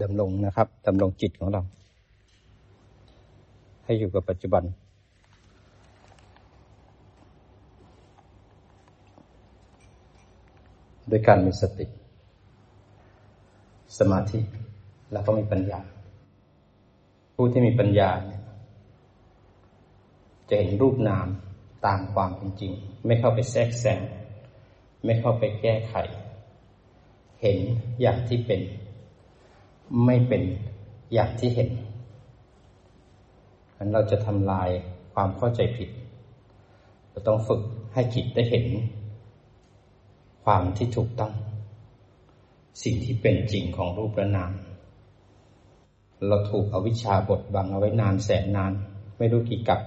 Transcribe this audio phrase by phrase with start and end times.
[0.00, 1.62] ดำรงนะครับดำรงจิตของเรา
[3.84, 4.64] ให้อยู่กับปัจจุบัน
[11.10, 11.86] ด้วยการมีสติ
[13.98, 14.40] สมาธิ
[15.12, 15.80] แล้วก็มีปัญญา
[17.34, 18.10] ผู้ที่มีปัญญา
[20.50, 21.26] จะเห็นรูปนาม
[21.86, 22.72] ตามความเป็นจริง
[23.06, 24.00] ไม่เข้าไปแทรกแซง
[25.04, 25.94] ไม่เข้าไปแก้ไข
[27.40, 27.58] เห็น
[28.00, 28.60] อย่างที่เป็น
[30.06, 30.42] ไม่เป็น
[31.12, 31.68] อย่างที่เห็น
[33.76, 34.68] นั้นเราจะทำลาย
[35.14, 35.90] ความเข้าใจผิด
[37.10, 37.62] เราต้องฝึก
[37.94, 38.66] ให้จิตได้เห็น
[40.44, 41.32] ความที่ถูกต้อง
[42.84, 44.52] สิ่งที่เป็นจริงของรูปและนาม
[46.28, 48.72] เราถูกอวิชชาบดบังเอาไว้นานแสนนาน
[49.18, 49.80] ไม่รู้กี่กับ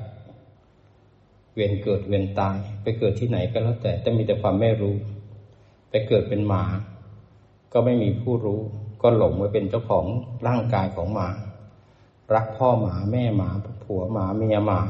[1.54, 4.96] เวียนเกิดเวียนตาย ไปเกิดที่ไหนก็แล้วแต่แต่มีแต่ความไม่รู้
[5.90, 6.63] ไปเกิดเป็นหมา
[7.74, 8.62] ก็ไม่มีผู้รู้
[9.02, 10.05] ก็หลงไว้เป็นเจ้าของ
[10.48, 11.30] ร่างกายของหมา
[12.35, 13.49] รักพ่อหมาแม่หมา
[13.84, 14.82] ผัวหมาเมียหมา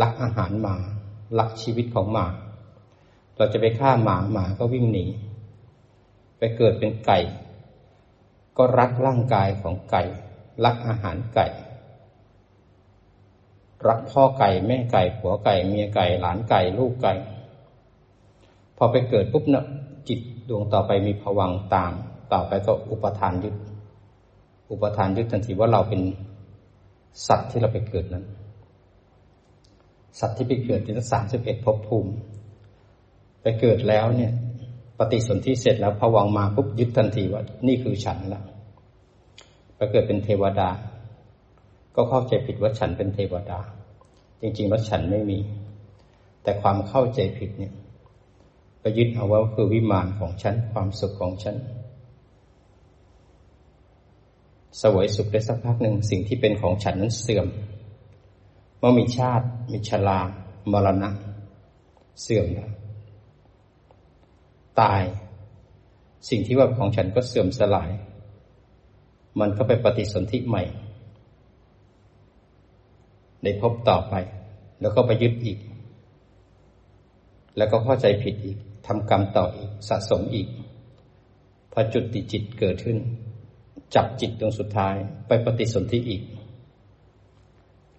[0.00, 0.76] รักอาหารหมา
[1.38, 2.26] รักชีวิตของหมา
[3.36, 5.06] เราจะไปฆ่าหมาหมาก็วิ่งหนี
[6.38, 7.18] ไปเกิดเป็นไก่
[8.56, 10.02] ก็รักร่างกายของไก่
[10.64, 11.46] รักอาหารไก่
[13.88, 17.14] รักพ่อไก่แม่ไก่ผัวไก่เมียไก่หลานไก่ลูกไก่
[18.76, 19.66] พอไปเกิดปุ๊บเนะ
[20.08, 21.92] จิตดวงต่อไปมีผวังตาม
[22.32, 23.54] ต่อไปก็อุปทานยึด
[24.70, 26.00] อุปทานยึดทันทีว่าเราเป็น
[27.28, 28.24] สัตว์ที่เราไปเกิดนั้น
[30.20, 32.12] สัตว์ที่ไปเกิดที่สามสิบเอ็ดภพภูมิ
[33.42, 34.32] ไปเกิดแล้วเนี่ย
[34.98, 38.44] ปฏิสนธิเสร็จแล้วผวังมาปุ๊บยึดทันทีว่า นี่คือฉันล้ว
[39.76, 40.68] ไปเกิดเป็นเทวดา
[41.96, 43.58] ก็เข้าใจผิดว่าฉันเป็นเทวดา
[44.40, 45.38] จริงๆแล้วฉันไม่มี
[46.42, 47.72] แต่ความเข้าใจผิดเนี่ย
[48.80, 51.56] ไปยึดเอาว่าคือวิมานของฉัน ความสุขของฉัน
[54.80, 57.46] สวยสุขได้สักพักหนึ่งสิ่งที่เป็นของฉันนั้นเสื่อม
[58.78, 60.20] เมื่อมีชาติมีชรา
[60.72, 61.10] มรณะ
[62.22, 62.70] เสื่อมแล้ว
[64.80, 65.02] ตาย
[66.28, 67.90] สิ่งที่ว่าของฉันก็เสื่อมสลาย
[69.40, 70.62] มันก็ไปปฏิสนธิใหม่
[73.42, 74.14] ในพบต่อไป
[74.80, 75.58] แล้วก็ไปยึดอีก
[77.56, 80.48] แล้วก็เข้าใจผิดอีกทำกรรมต่ออีกสะสมอีก
[81.72, 82.98] พอจุดติจิตเกิดขึ้น
[83.94, 84.94] จับจิตตรงสุดท้าย
[85.28, 86.22] ไปปฏิสนธิอีก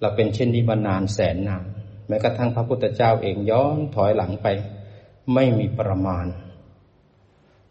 [0.01, 1.65] เราเป็นเช่นนี้มานานแสนนาน
[2.07, 4.47] แม้กระทั่งพระพุทธเจ้าเองย้อนถอยหลังไป
[5.33, 6.25] ไม่มีประมาณ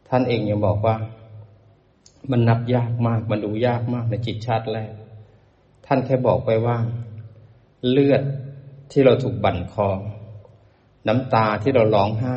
[0.09, 0.97] ท่านเองยังบอกว่า
[2.31, 4.93] มันนับยากมากมันดูยากมากในจิตชาติแรก
[5.87, 6.77] ท่านแค่บอกไปว่า
[7.91, 8.23] เลือด
[8.93, 9.89] ที่เราถูกบั่นคอ
[11.09, 12.37] น้ำตาที่เราร้องไห้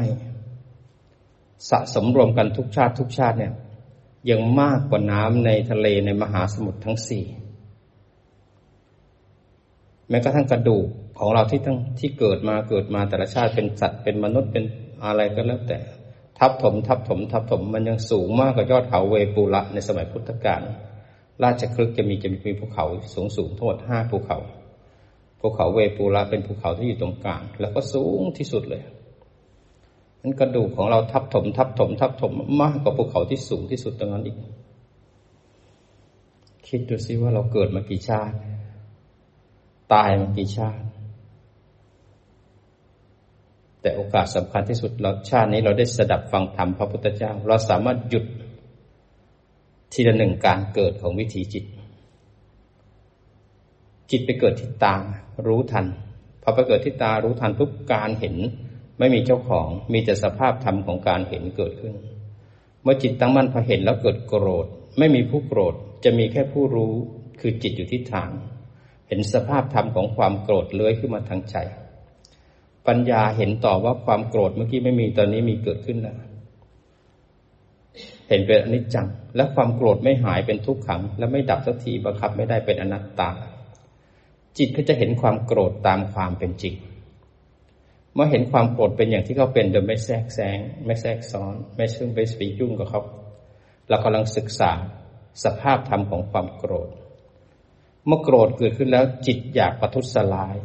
[1.70, 3.54] สะสมรวมกันทุกชาติทุกชาติเนี่ย
[4.30, 7.26] ยังมากกว่าน้ำในทะเลในมหาสมุทรทั้งสี่
[10.10, 10.88] แม้กระทั่งกระดูก
[11.20, 14.64] ของเราที่ทั้งที่เกิดมาเกิดมาแต่ละชาติเป็นสัตว์เป็นมนุษย์เป็น
[15.04, 15.80] อะไรก็แล้วแต่
[16.40, 20.62] ทับถม ทับถม ทับถมมันยังสูงมากกว่ายอดเขาเวปูระในสมัยพุทธกาล
[21.44, 24.38] ราชคลึกจะมีจะมีภูเขาสูงสูงทั้งหมดห้าภูเขา
[25.40, 28.84] ภูเขาเวปูระเป็นภูเขาที่อยู่ตรงกลางแล้วก็สูงที่สุดเลย
[30.26, 34.38] นั้นกระดูกของเราทับถม ทับถม ทับถมมากกว่าภูเขาที่สูงที่สุดตรงนั้นอีก
[36.68, 38.36] คิดดูซิว่าเราเกิดมากี่ชาติ
[39.94, 40.84] ตายมากี่ชาติ
[43.82, 48.26] แต่โอกาสสำคัญที่สุดเราชาตินี้เราได้สดับฟังธรรมพระพุทธเจ้า เราสามารถหยุด
[49.94, 51.66] ทีละหนึ่งการเกิดของวิถีจิต
[54.12, 54.96] จิตไปเกิดที่ตา
[55.48, 55.86] รู้ทัน
[56.42, 58.36] พอไปเกิดที่ตารู้ทันปุ๊บการเห็น
[59.00, 61.94] ไม่มีเจ้าของ มีแต่สภาพธรรมของการเห็นเกิดขึ้น
[62.84, 64.66] เมื่อจิตตั้งมั่นพอเห็นแล้วเกิดโกรธ
[65.00, 65.74] ไม่มีผู้โกรธ
[66.04, 66.94] จะมีแค่ผู้รู้
[67.40, 68.32] คือจิตอยู่ที่ฐาน
[69.08, 71.56] เห็นสภาพธรรมของความโกรธเลื้อยขึ้นมาทางใจ
[72.88, 76.18] ปัญญาเห็นต่อว่าความโกรธเมื่อกี้ไม่มีตอนนี้มีเกิดขึ้นแล้ว
[78.30, 83.30] เห็นเป็นอนิจจัง และความโกรธไม่หายเป็นทุกขัง และไม่ดับสักทีบังคับไม่ได้เป็นอนัตตา
[84.58, 86.76] จิตก็จะเห็นความโกรธตามความเป็นจริง
[88.16, 93.02] เมื่อเห็นความโกรธเป็นอย่างที่เขาเป็นโดยไม่แทรกแซงไม่แทรกซ้อน ไม่ซึ่งไปสียุ่งกับเขา
[93.90, 94.72] เรากำลังศึกษา
[95.44, 96.90] สภาพธรรมของความโกรธ
[98.08, 100.58] เมื่อโกรธเกิดขึ้นแล้วจิตอยากปทุสลาย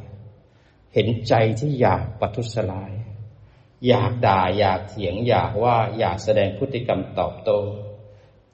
[0.94, 2.92] เห็นใจที่อยากปทุสลาย
[3.88, 7.58] อยากด่าอยากเถียงอยากว่าอยากแสดงพฤติกรรมตอบโต้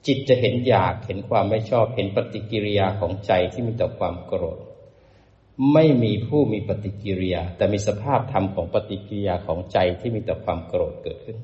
[0.05, 4.57] จิตจะเห็นอยากเห็นความไม่ชอบเห็นปฏิกิริยาของใจที่มีต่อความโกรธ
[5.73, 11.37] ไม่มีผู้มีปฏิกิริยา แต่มีสภาพธรรมของปฏิกิริยาของใจที่มีแต่ความโกรธเกิดขึ้น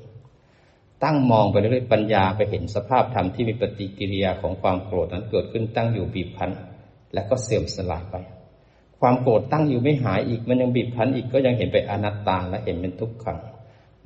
[1.04, 6.50] ตั้งมองไปเรื่อยๆปัญญาไปเห็นสภาพธรรมที่มีปฏิกิริยาของความโกรธนั้นเกิดขึ้นตั้งอยู่บีบพัน
[7.14, 8.16] และก็เสื่อมสลายไป
[9.00, 13.38] ความโกรธตั้งอยู่ไม่หายอีกมันยังบีบพันอีกก็ยังเห็นเป็นอนัตตาและเห็นเป็นทุกขัง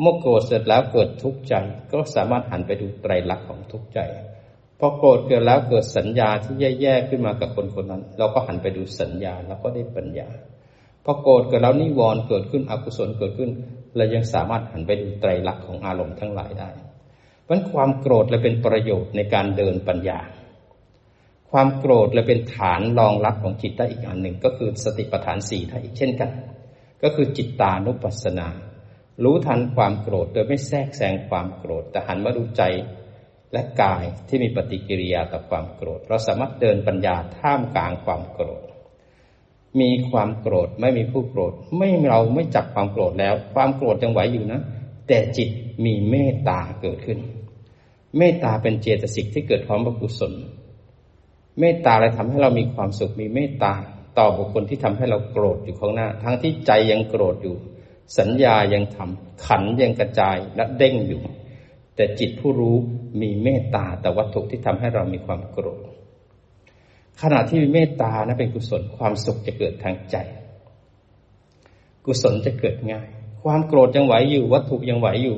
[0.00, 1.54] เมื่อโกรธเสร็จแล้วเกิดทุกข์ใจ
[1.93, 3.99] ก็สามารถหันไปดูไตรลักษณ์ของทุกข์ใจ
[4.78, 10.28] พอโกรธเกิดแล้วเกิดสัญญาที่แย่ๆขึ้นมากับคนคนนั้น เราก็หันไปดูสัญญาแล้วก็ได้ปัญญา
[11.04, 13.50] พอโกรธเกิดแล้วนิวรณ์เกิดขึ้นอกุศลเกิดขึ้น
[13.96, 16.70] เรายังสามารถหันไปดูไตรลักษณ์ของอารมณ์ทั้งหลายได้
[17.44, 20.20] เพราะความโกรธเลยเป็นประโยชน์ในการเดินปัญญา
[21.50, 26.30] ความโกรธเลยเป็นฐานรองรับของจิตได้อีกอันหนึ่ง ก็คือสติปัฏฐานสี่ได้อีกเช่นกัน
[27.02, 28.48] ก็คือจิตตานุปัสสนา
[29.25, 32.62] รู้ทันความโกรธโดยไม่แทรกแซงความโกรธแต่หันมาดูใจ
[33.52, 38.62] และกายที่มีปฏิกิริยาต่อความโกรธ เราสามารถเดินปัญญาท่ามกลางความโกรธ
[39.80, 44.60] มีความโกรธไม่มีผู้โกรธ ไม่เราไม่จับความโกรธแล้ว ความโกรธยังไหวอยู่นะ
[45.08, 45.48] แต่จิต
[45.84, 47.18] มีเมตตาเกิดขึ้น
[48.18, 50.32] เมตตาเป็นเจตสิกที่เกิดพร้อมกับกุศล
[51.60, 53.72] เมตตาเลยทำให้เรามีความสุขมีเมตตา
[54.18, 57.56] ต่อบุคคลที่ทำให้เราโกรธอยู่ข้างหน้า ทั้งที่ใจยังโกรธอยู่
[58.18, 61.22] สัญญายังทำขันยังกระจายและเด้งอยู่
[61.96, 62.76] แต่จิตผู้รู้
[63.20, 65.81] มีเมตตาแต่วัตถุที่ทำให้เรามีความโกรธ
[67.22, 70.16] ขณะที่มีเมตตานะเป็นกุศลความสุขจะเกิดทางใจ
[72.05, 73.08] กุศลจะเกิดง่าย
[73.43, 75.37] ความโกรธยังไหวอยู่วัตถุยังไหวอยู่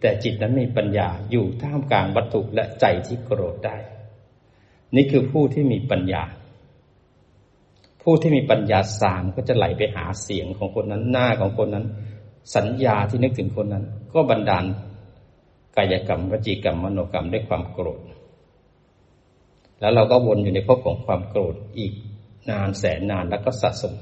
[0.00, 3.76] แต่จิตนั้นมีปัญญาอยู่ท่ามกลางวัตถุและใจที่โกรธได้
[4.96, 6.22] นี่คือผู้ที่มีปัญญา
[8.02, 11.86] ผู้ที่มีปัญญาสามก็จะไหลไปหาเสียงของคนนั้นหน้าของคนนั้น
[12.56, 13.84] สัญญาที่นึกถึงคนนั้น
[14.14, 14.64] ก็บันดาล
[15.76, 18.00] กายกรรมวจีกรรมมโนกรรมด้วยความโกรธ
[19.80, 21.92] แล้วเราก็วนอยู่ในภพของความโกรธอีก
[22.50, 23.94] นานแสนนานแล้วก็สะสม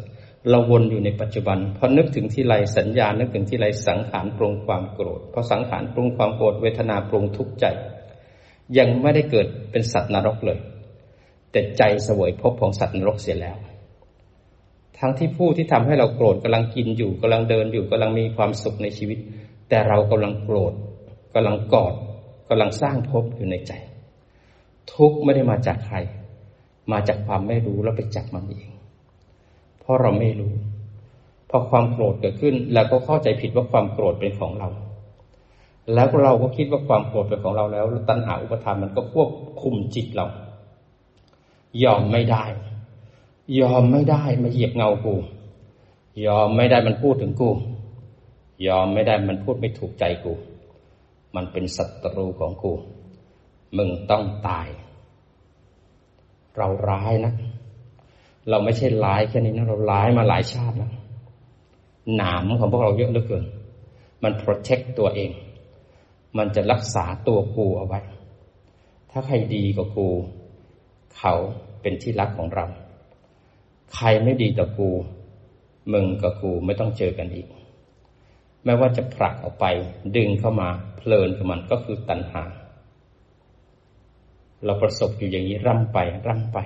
[0.50, 7.64] เราวนอยู่ในปัจจุบันพอนึกถึงที่ไรสัญญานึกถึงที่ไรสังขารปรุงความโกรธพอสังขารปรุงความโกรธเวทนาปรุงทุกข์ใจ
[8.78, 10.58] ยังไม่ได้เกิดเป็นสัตว์นรกเลย
[11.52, 13.56] แต่ใจเสวยภพของสัตว์นรกเสียแล้ว
[14.98, 19.18] ทั้งที่ผู้ที่ทำให้เราโกรธกำลังกินอยู่กำลังเดินอยู่กำลังมีความสุขในชีวิต
[19.68, 20.72] แต่เรากำลังโกรธ
[21.34, 21.94] กำลังกอด
[22.48, 23.72] กำลังสร้างภพอยู่ในใจ
[24.92, 25.96] ทุกไม่ได้มาจากใคร
[26.92, 28.68] มาจากความไม่รู้แล้วไปจับมันเอง
[29.80, 30.54] เพราะเราไม่รู้
[31.50, 34.68] พอความโกรธเกิดขึ้นแล้วก็เข้าใจผิดว่าความโกรธเป็นของเรา
[35.94, 39.28] แล้วเราก็คิดว่าความโกรธเป็นของเราแล้ว ตัณหาอุปทานมันก็ควบ
[39.62, 40.26] คุมจิตเรา
[41.84, 42.44] ยอมไม่ได้
[43.60, 45.14] ยอมไม่ได้มาเหยียบเงากู
[46.26, 47.50] ยอมไม่ได้มันพูดถึงกู
[48.66, 50.32] ยอมไม่ได้มันพูดไม่ถูกใจกู
[51.36, 52.72] มันเป็นศัตรูของกู
[53.76, 54.68] มึงต้องตาย
[56.56, 57.32] เราร้ายนะ
[58.48, 60.92] เราไม่ใช่ร้ายแค่นี้นะ เราร้ายมาหลายชาติแล้ว
[62.16, 63.44] หนามของพวกเราเยอะเหลือเกิน
[64.22, 65.30] มันโปรเทคตัวเอง
[66.38, 68.00] มันจะรักษาตัวกูเอาไว้
[69.10, 70.08] ถ้าใครดีกว่ากู
[71.16, 71.34] เขา
[71.82, 72.66] เป็นที่รักของเรา
[73.94, 74.90] ใครไม่ดีต่อกู
[75.92, 77.46] มึงกับกูไม่ต้องเจอกันอีก
[78.64, 79.66] ไม่ว่าจะผลักออกไป
[80.16, 82.44] ดึงเข้ามาเพลินกับมันก็คือตัณหา
[84.64, 86.58] เราประสบอยู่อย่างนี้ร่ำไปร่ำไป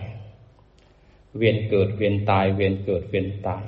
[1.36, 3.64] เวียนเกิดเวียนตาย เวียนเกิดเวียนตาย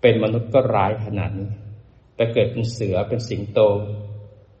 [0.00, 1.50] เป็นมนุษย์ก็ร้ายขนาดนี้
[2.16, 3.60] ไปเกิดเป็นเสือเป็นสิงโต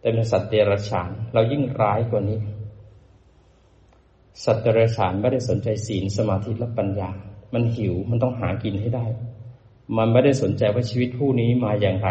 [0.00, 2.40] แต่เป็นสัตว์เดรัจฉาน เรายิ่งร้ายกว่านี้
[4.44, 7.10] สัตว์เดรัจฉานไม่ได้สนใจศีลสมาธิและปัญญา
[7.54, 9.06] มันหิวมันต้องหากินให้ได้
[9.96, 12.08] มันไม่ได้สนใจว่าชีวิตผู้นี้มาอย่างไร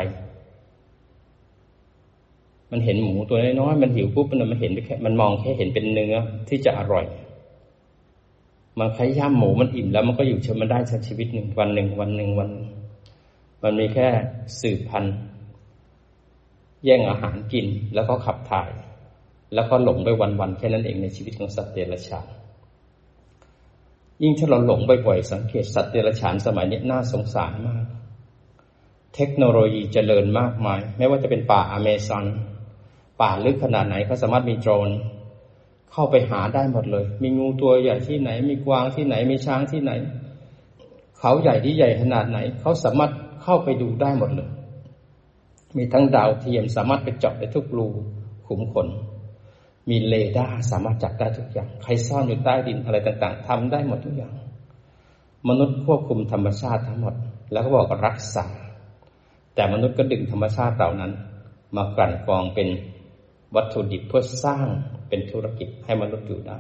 [2.72, 6.16] มันเห็นหมูตัวน้อยๆมันหิวปุ๊บมันมันเห็นแค่มันมองแค่เห็นเป็นเนื้อ
[6.50, 7.06] ที่จะอร่อย
[8.80, 12.50] มันขย่ำหมูมันอิ่มแล้วมันก็อยู่ชมันได้สักชีวิตหนึ่งวันหนึ่งวันหนึ่งวัน
[13.64, 14.08] มันมีแค่
[14.62, 15.16] สืบพันธุ์
[16.86, 18.72] แย่งอาหารกินแล้วก็ขับถ่าย
[19.54, 22.28] แล้วก็หลงไปวันๆแค่นั้นเองในชีวิตของสัตว์เดรัจฉาน
[24.24, 27.86] ยิ่งถ้าเราหลงบ่อยๆสังเกตสัตว์เดรัจฉานสมัยนี้น่าสงสารมาก
[29.16, 32.26] เทคโนโลยีเจริญมากมาย ไม่ว่าจะเป็นป่าอเมซอน
[33.22, 34.90] ป่าลึกขนาดไหนเขาสามารถมีโดรน
[35.92, 39.92] เข้าไปหาได้หมดเลย มีงูตัวใหญ่ที่ไหน มีกวางที่ไหน มีช้างที่ไหน
[41.20, 43.12] เขาใหญ่ที่ใหญ่ขนาดไหน เขาสามารถ
[43.44, 44.50] เข้าไปดูได้หมดเลย
[45.78, 47.88] มีทั้งดาวเทียมสามารถไปเจาะได้ทุกรู
[48.48, 48.88] ขุมขน
[49.90, 54.34] มีเรดาร์สามารถจับได้ทุกอย่าง ใครซ่อนอยู่ใต้ดินอะไรต่างๆทำได้หมดทุกอย่าง
[55.50, 57.16] มนุษย์ควบคุมธรรมชาติทั้งหมด
[57.52, 58.46] แล้วก็บอกรักษา
[59.56, 61.12] แต่มนุษย์ก็ดึงธรรมชาติเหล่านั้น
[61.76, 62.68] มากลั่นกรองเป็น
[63.56, 64.68] วัตถุดิบเพื่อสร้าง
[65.10, 66.60] เป็นธุรกิจให้มนุษย์อยู่ได้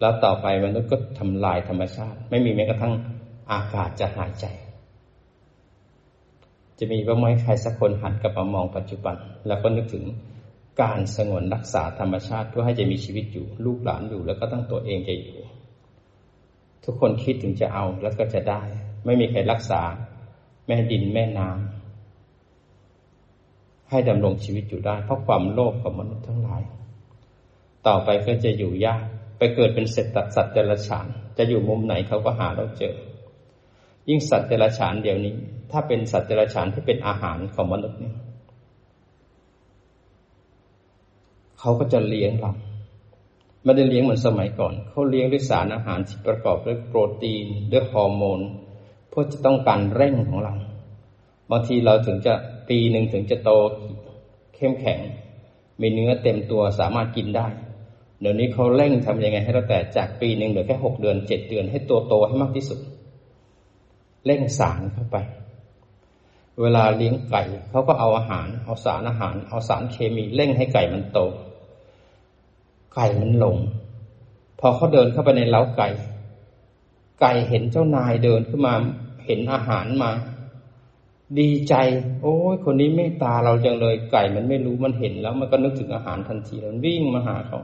[0.00, 2.94] แล้วต่อไปมนุษย์ก็ทำลายธรรมชาติ ไม่มีแม้กระทั่ง
[3.52, 4.46] อากาศจะหายใจ
[6.78, 9.16] จะมีบ้างไหมใครสักคนหันกลับมามองปัจจุบัน
[9.46, 10.04] แล้วก็นึกถึง
[10.80, 15.38] การสงวนรักษาธรรมชาติเพื่อให้จะมีชีวิตอยู่ ลูกหลานอยู่ แล้วก็ตั้งตัวเองจะอยู่
[16.84, 18.62] ทุกคนคิดถึงจะเอาแล้วก็จะได้
[19.04, 19.82] ไม่มีใครรักษา
[20.66, 21.60] แม่ดินแม่น้ำ
[23.90, 26.62] ให้ดำรงชีวิตอยู่ได้ เพราะความโลภของมนุษย์ทั้งหลาย
[27.86, 29.04] ต่อไปก็จะอยู่ยาก
[29.38, 31.06] ไปเกิดเป็นเศรษฐสัตว์เดรัจฉาน
[31.38, 32.94] จะอยู่มุมไหนเขาก็หาเราเจอ
[34.08, 35.34] ยิ่งสัตว์เดรัจฉานเดี๋ยวนี้
[35.70, 38.14] ถ้าเป็นสัตว์เดรัจฉานที่เป็นอาหารของมนุษย์เนี่ย
[41.64, 42.52] เขาก็จะเลี้ยงเรา
[43.64, 48.40] ไม่ได้เลี้ยงเหมือนสมัยก่อน เขาเลี้ยงด้วยสารอาหารที่ประกอบด้วยโปรตีนด้วยฮอร์โมน
[49.08, 50.54] เพื่อจะต้องการเร่งของเรา
[51.50, 52.34] บางทีเราถึงจะ
[52.68, 53.50] ปีหนึ่งถึงจะโต
[54.54, 55.00] เข้มแข็ง
[55.80, 57.46] มีเนื้อเต็มตัวสามารถกินได้
[58.20, 62.78] เดี๋ยวนี้เขาเร่งทำยังไงให้เราแต่จากปีหนึ่งเหลือแค่หกเดือนเจ็ดเดือนให้ตัวโตให้มากที่สุด
[64.26, 65.16] เร่งสารเข้าไป
[66.60, 71.20] เวลาเลี้ยงไก่เขาก็เอาอาหาร เอาสารอาหาร เอาสารเคมีเร่งให้ไก่มันโต
[72.94, 73.58] ไก่มันหลง
[74.60, 75.88] พอเขาเดินเข้าไปในเล้าไก่
[77.20, 78.74] ไก่เห็นเจ้านายเดินขึ้นมา
[79.26, 80.10] เห็นอาหารมา
[81.38, 81.74] ดีใจ
[82.22, 87.60] โอ้ยคนนี้เมตตาเราจังเลย ไก่มันไม่รู้มันเห็นแล้วมันก็นึกถึงอาหารทันทีมันวิ่งมาหาเขา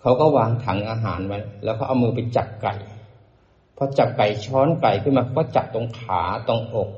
[0.00, 2.74] เขาก็วางถังอาหารไว้ แล้วเขาเอามือไปจับไก่
[3.76, 6.90] พอจับไก่ช้อนไก่ขึ้นมาก็จับตรงขาตรงอก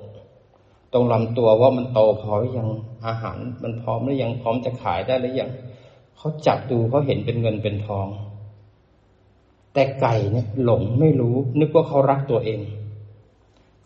[0.93, 2.69] ตรงลำตัวว่ามันโตพอหรือยัง
[3.07, 5.51] อาหาร มันพร้อมหรือยังพร้อมจะขายได้หรือยัง
[6.17, 8.09] เขาจับดูเขาเห็นเป็นเงินเป็นทอง
[9.73, 12.61] แต่ไก่เนี่ยหลงไม่รู้ นึกว่าเขารักตัวเอง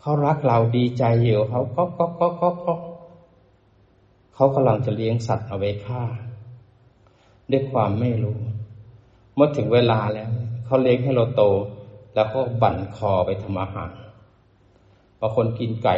[0.00, 2.74] เขารักเราดีใจอยู่เขาก็ก็ก็ก็ก็
[4.34, 6.02] เขากำลังจะเลี้ยงสัตว์เอาไว้ฆ่า
[7.50, 8.38] ด้วยความไม่รู้
[9.34, 10.30] เมื่อถึงเวลาแล้ว
[10.66, 11.42] เขาเลี้ยงให้เราโต
[12.14, 13.90] แล้วก็บั่นคอไปทำอาหาร
[15.20, 15.96] บางคนกินไก่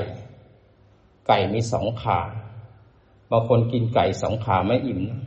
[1.29, 2.21] ไก่มีสองขา
[3.31, 5.21] บางคนกินไก่สองขาไม่อิ่มนะ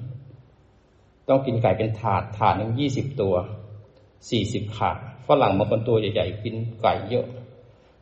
[1.29, 3.35] ต้องกินไก่เป็นถาดถาดหนึ่งยี่สิบตัว
[4.29, 4.91] สี่สิบขา
[5.27, 7.27] ฝรั่งบางคนตัวใหญ่ๆกินไก่เยอะ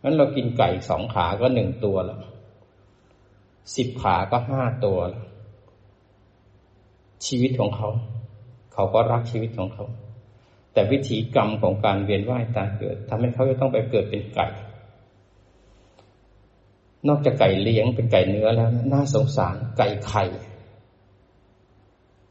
[0.04, 2.20] งั้นเรากินไก่สองขาก็หนึ่งตัวแล้ว
[3.76, 5.26] สิบขาก็ห้าตัวแล้ว
[7.26, 7.90] ชีวิตของเขา
[8.74, 9.86] เขาก็รักชีวิตของเขา
[10.74, 14.48] แต่วิธีกรรมของการเวียนว่ายตายเกิดทำให้เขาจะต้องไปเกิดเป็นไก่
[17.08, 20.24] นอกจากไก่เลี้ยงเป็นไก่เนื้อแล้ว น่าสงสารไก่ไข่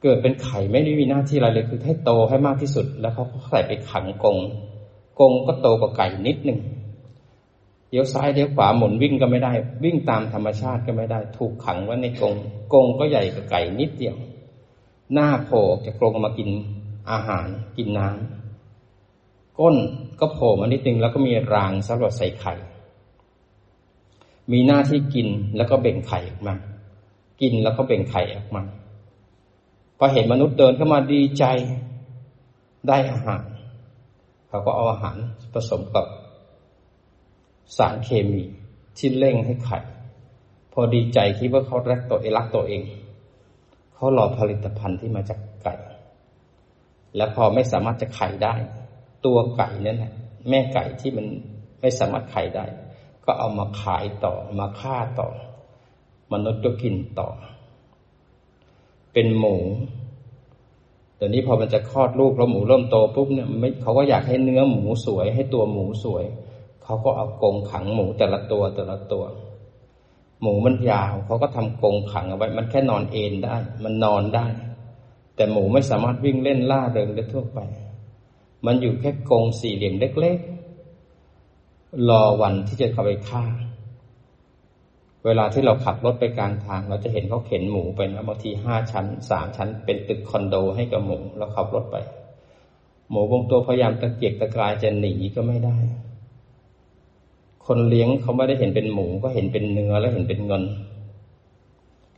[0.02, 4.38] เกิดเป็นไข่ไม่ได้มีหน้าที่อะไรเลยคือให้โตให้มากที่สุด แล้วเขาก็ใส่ไปขังกง
[5.20, 6.60] กงก็โตกว่าไก่นิดหนึ่ง
[7.90, 9.52] เดี๋ยวซ้ายเดี๋ยวขวาหมุนวิ่งก็ไม่ได้
[9.84, 12.34] วิ่งตามธรรมชาติก็ไม่ได้ ถูกขังไว้ในกง
[12.72, 14.16] กงก็ใหญ่กว่าไก่นิดเดียว
[15.12, 16.50] หน้าโผล่จากกรงมากิน
[17.10, 19.76] อาหารกินน้ำก้น
[20.20, 22.54] ก็โผล่มานิดนึงแล้วก็มีรางสำหรับใส่ไข่
[24.52, 26.54] มีหน้าที่กินแล้วก็เบ่งไข่ออกมา
[27.40, 28.62] กินแล้วก็เบ่งไข่ออกมา
[30.02, 31.44] พอเห็นมนุษย์เดินเข้ามาดีใจ
[32.88, 33.42] ได้อาหาร
[34.48, 35.16] เขาก็เอาอาหาร
[35.52, 36.06] ผสมกับ
[37.76, 38.42] สารเคมี
[38.98, 39.78] ที่เร่งให้ไข่
[40.72, 42.82] พอดีใจคิดว่าเขารักตัวเองรักตัวเอง
[43.94, 45.74] เขาหล่อผลิตภัณฑ์ที่มาจากไก่
[47.16, 48.54] แล้วพอไม่สามารถจะไข่ได้
[49.26, 50.12] ตัวไก่นั่นแหละ
[50.48, 51.26] แม่ไก่ที่มัน
[51.80, 52.64] ไม่สามารถไข่ได้
[53.24, 55.28] ก็เอามาขายต่อมาฆ่าต่อ
[56.32, 57.28] มนุษย์ก็กินต่อ
[59.12, 59.56] เป็นหมู
[61.16, 66.24] แต่นี้พอมันจะคลอดลูกแล้วหมูเริ่มโตปุ๊บเนี่ยไม่เขาก็อยากให้เนื้อหมูสวย ให้ตัวหมูสวย
[66.84, 69.24] เขาก็เอากรงขังหมูแต่ละตัวแต่ละตัว
[70.42, 74.46] หมูมันยาวเขาก็ทำกรงขังเอาไว้ มันแค่นอนเอนได้ มันนอนได้
[75.36, 77.60] แต่หมูไม่สามารถวิ่งเล่นล่าเริงได้ทั่วไป
[78.66, 80.38] มันอยู่แค่กรงสี่เหลี่ยมเล็ก
[81.22, 83.44] ๆ รอวันที่จะเข้าไปฆ่า
[85.26, 91.96] เวลาที่เราขับรถไปกลางทาง เราจะเห็นเขาเข็นหมูไปนะบางทีห้าชั้นสามชั้น เป็นตึกคอนโดให้กับหมูเราขับรถไป
[93.10, 95.76] หมูบางตัวพยายามตะเกียกตะกายจะหนีก็ไม่ได้
[97.66, 100.62] คนเลี้ยงเขาไม่ได้เห็นเป็นหมูก็เห็นเป็นเนื้อแล้วเห็นเป็นเงิน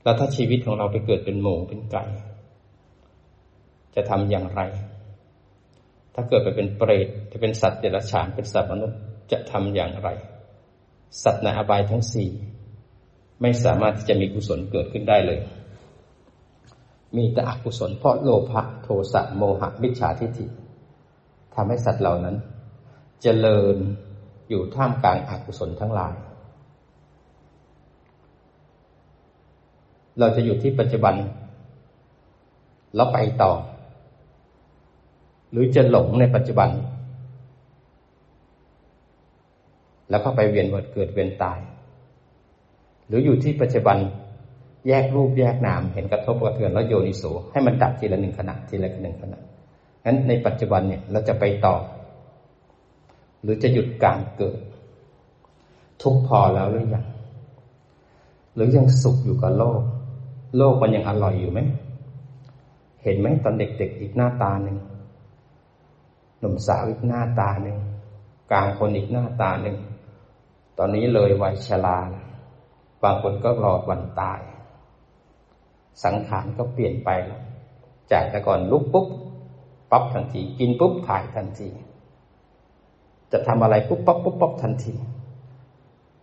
[0.02, 2.04] แล้วถ้าชีวิตของเราไปเกิดเป็นหมูเป็นไก่
[3.94, 4.60] จะทำอย่างไร
[6.14, 8.98] ถ้าเกิดไปเป็นเปรตจะเป็นสัตว์เดรัจฉานเป็นสัตว์มนุษย์
[9.32, 10.08] จะทำอย่างไร
[11.22, 12.30] สัตว์ในอบายทั้งสี่
[13.42, 15.40] ไม่สามารถที่จะมีกุศลเกิดขึ้นได้เลย
[17.16, 20.46] มีแต่อกุศลเพราะโลภะโทสะโมหะมิจฉาทิฏฐิ
[21.54, 22.46] ทำให้สัตว์เหล่านั้นจ
[23.22, 23.76] เจริญ
[24.48, 26.14] อยู่ท่ามกลางอกุศลทั้งหลาย
[30.18, 31.14] เราจะอยู่ที่ปัจจุบัน
[32.94, 33.52] แล้วไปต่อ
[35.50, 36.70] หรือจะหลงในปัจจุบัน
[40.10, 41.58] แล้วก็ไปเวียนวนเกิดเวียนตาย
[43.12, 43.98] รืออยู่ที่ปัจจุบัน
[44.88, 49.38] แยกรูปแยกนาม เห็นกระทบกระเทือนแล้วโยนิโสให้มันดับทีละหนึ่งขณะทีละหนึ่งขณะ
[50.04, 51.74] งั้นในปัจจุบันเนี่ยเราจะไปต่อ
[53.42, 54.58] หรือจะหยุดการเกิด
[56.02, 57.04] ทุกพอแล้วหรือยัง
[58.54, 59.80] หรือยังสุขอยู่กับโลก
[60.56, 61.60] โลกมันยังอร่อยอยู่ไหม
[63.02, 64.76] เห็นไหมตอนเด็กๆอีกหน้าตาหนึ่ง
[66.38, 67.78] หนุ่มสาวอีกหน้าตาหนึ่ง
[68.52, 69.76] กลางคนอีกหน้าตาหนึ่ง
[70.78, 71.98] ตอนนี้เลยวัยชรา
[73.02, 74.40] บางคนก็รอวันตาย
[76.04, 77.42] สังขารก็เปลี่ยนไปแล้ว
[78.12, 79.06] จากแต่ก่อนลุกปุ๊บ
[79.90, 81.68] ปั๊บทันที กินปุ๊บถ่ายทันที
[83.32, 84.94] จะทำอะไรปุ๊บปั๊บปุ๊บปั๊บทันที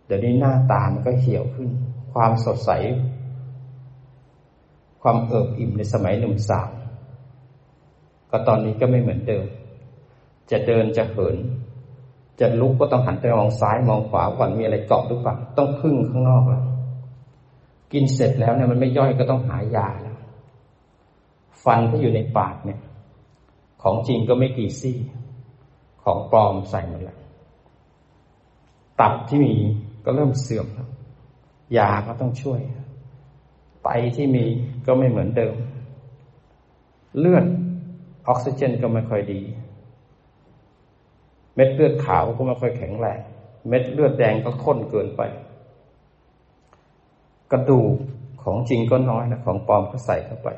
[0.06, 1.68] เดี๋ยวนี้หน้าตามันก็เหี่ยวขึ้น
[2.12, 2.70] ความสดใส
[5.02, 6.70] ความเอิบอิ่มในสมัยหนุ่มสาว
[8.30, 9.46] ก็ตอนนี้ก็ไม่เหมือนเดิม
[10.50, 11.36] จะเดินจะเหิน
[12.40, 16.64] จะลุกก็ต้องหันไปมองซ้ายมองขวาก่อนมีอะไรเกาะหรือเปล่าต้องพึ่งข้างนอกแล้ว
[17.92, 20.18] กินเสร็จแล้วเนี่ยมันไม่ย่อยก็ต้องหายาแล้ว
[21.64, 22.80] ฟันที่อยู่ในปากเนี่ย
[23.82, 24.98] ของจริงก็ไม่กี่ซี่
[26.04, 27.18] ของปลอมใส่หมดแล้ว
[29.00, 29.54] ตับที่มี
[30.04, 30.88] ก็เริ่มเสื่อมแล้ว
[31.78, 32.60] ยาก็ต้องช่วย
[33.82, 34.44] ไตที่มี
[34.86, 35.54] ก็ไม่เหมือนเดิม
[37.18, 37.44] เลือด
[38.28, 39.40] ออกซิเจนก็ไม่ค่อยดี
[41.54, 43.20] เม็ดเลือดขาวก็ไม่ค่อยแข็งแรง
[43.68, 45.22] เม็ดเลือดแดงก็ข้นเกินไป
[47.52, 47.94] กระดูก
[48.42, 50.48] ของจริงก็น้อยนะของปลอมก็ใส่เข้าไป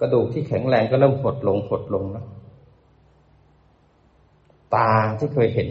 [0.00, 2.26] กระดูกที่แข็งแรงก็เริ่มหดลงหดลงแล้ว
[4.74, 5.68] ตาที่เคยเห็น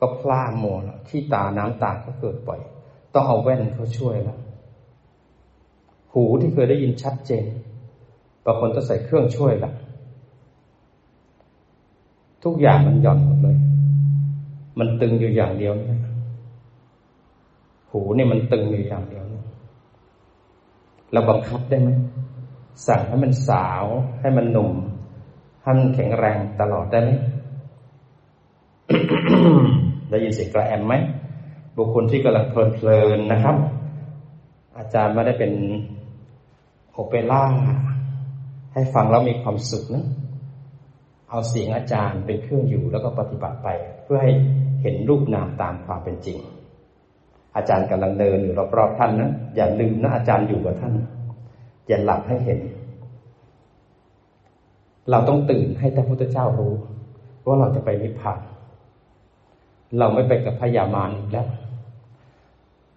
[0.00, 2.60] ก็พล่ามัวแล้วที่ตาน้ำตาก็เกิดบ่อย
[3.14, 4.38] ต้องเอาแว่นเขาช่วยแล้ว
[6.12, 7.44] หูที่เคยได้ยินชัดเจน
[8.44, 9.72] บางคนต้องใส่เครื่องช่วยละ
[12.44, 13.56] ทุกอย่างมันหย่อนหมดเลย
[14.78, 16.09] มันตึงอยู่อย่างเดียวนะ
[17.90, 19.24] หูเนี่ยมันตึงอยู่อย่างเดียว
[21.12, 21.90] เราบังคับได้ไหม
[22.88, 23.84] สั่งให้มันสาว
[24.20, 24.72] ให้มันหนุ่ม
[25.62, 27.10] ให้มันแข็งแรงตลอดได้ไหม
[30.10, 30.94] ได้ยินเสียงกระแอมไหม
[31.76, 33.56] บุคคลที่กำลังเพลินๆนะครับ
[34.78, 35.52] อาจารย์ไม่ได้เป็น
[36.92, 37.44] โอเปร่า
[38.72, 40.04] ให้ฟังแล้วมีความสุขนะ
[41.30, 43.68] เอาเสียงอาจารย์เป็นเครื่องอยู่แล้วก็ปฏิบัติไป
[44.04, 44.32] เพื่อให้
[44.82, 46.38] เห็นรูปนามตามความเป็นจริง
[47.56, 50.92] อาจารย์กำลังเดินอยู่รอบๆท่านนะอย่าลืมนะอาจารย์อยู่กับท่าน
[51.88, 52.60] อย่าหลับให้เห็น
[55.10, 56.74] เราต้องตื่นให้พระพุทธเจ้ารู้
[57.46, 58.40] ว่าเราจะไปนิพพาน
[59.98, 61.48] เราไม่ไปกับพยามารอีกแล้ว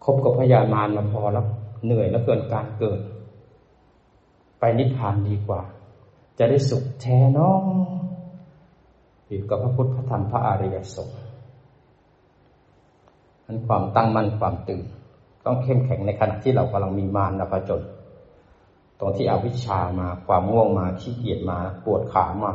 [0.04, 1.46] คบกับพยามารมาพอแล้ว
[1.86, 3.00] เหนื่อยแล้วเกินการเกิด
[4.60, 5.62] ไปนิพพานดีกว่า
[6.40, 7.64] จะได้สุขแท้น้อง
[9.28, 11.23] อยู่กับพระพุทธพระธรรมพระอริยสงฆ์
[13.46, 14.86] นั้นความตั้งมั่นความตื่น
[15.46, 17.82] ต้องเข้มแข็งในขณะที่เรากำลังมีมารนะพจน
[19.00, 22.52] ตรงที่อวิชชามาความง่วงมาขี้เกียจมาปวดขามา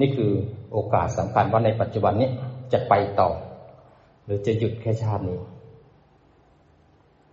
[0.00, 0.30] นี่คือ
[0.72, 2.28] โอกาสสำคัญว่าในปัจจุบันนี้
[2.72, 3.30] จะไปต่อ
[4.24, 5.38] หรือจะหยุดแค่ชาตินี้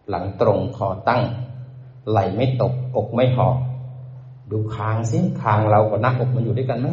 [0.10, 1.22] หลังตรงคอตั้ง
[2.10, 3.58] ไหลไม่ตกอกไม่หอบ
[4.52, 6.88] ดูคางสิคางเรากับหน้าอกมันอยู่ด้วยกันไหม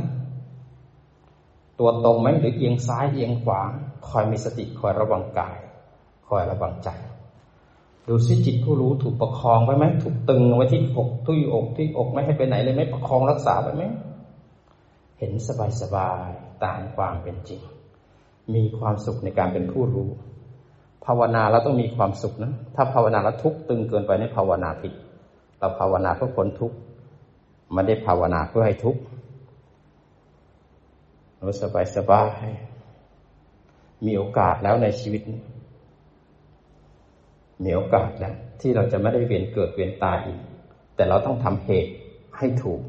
[1.78, 3.60] ตัวตรงไหมหรือเอียงซ้ายเอียงขวา
[4.08, 5.56] คอยมีสติคอยระวังกาย
[6.28, 6.88] คอยระวังใจ
[8.08, 13.82] ดูสิจิตผู้รู้ถูกประคองไว้ไหมถูกตึงไว้ที่อกทุยอกที่อกไม่ให้ไปไหนเลยไหมประคองรักษาไว้ไหม
[15.18, 16.28] เห็นสบายสบาย
[16.64, 17.60] ตามความเป็นจริง
[18.54, 20.08] มีความสุขในการเป็นผู้รู้
[21.06, 24.92] ภาวนาแล้วต้องมีความสุขนะ ถ้าภาวนาแล้วทุกตึงเกินไปในภาวนาผิด
[25.58, 26.76] เราภาวนาเพื่อพ้นทุกข์
[27.72, 29.00] ไม่ได้ภาวนาเพื่อให้ทุกข์
[31.36, 32.46] เราสบายสบาย
[34.06, 35.40] มีโอกาสแล้วในชีวิตนี้
[37.64, 40.38] มีโอกาสแล้วที่เราจะไม่ได้เวียนเกิดเวียนตายอีก
[40.96, 41.92] แต่เราต้องทำเหตุ
[42.38, 42.80] ให้ถูก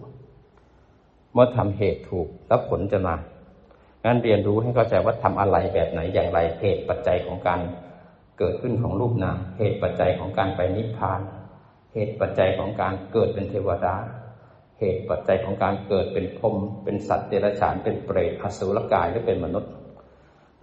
[1.33, 3.15] เมื่อทำเหตุถูกแล้วผลจะมา
[4.05, 7.61] งั้นเรียนรู้ให้เข้าใจว่าทำอะไรแบบไหนอย่างไรเหตุปัจจัยของการ
[8.39, 11.21] เกิดขึ้นของรูปนามเหตุปัจจัยของการไปนิพพาน
[11.93, 13.95] เหตุปัจจัยของการเกิดเป็นเทวดา
[14.79, 19.71] เหตุปัจจัยของการเกิดเป็นพรมเป็นสัตว์เดรัจฉานเป็นเปรตอสุรกายหรือเป็นมนุษย์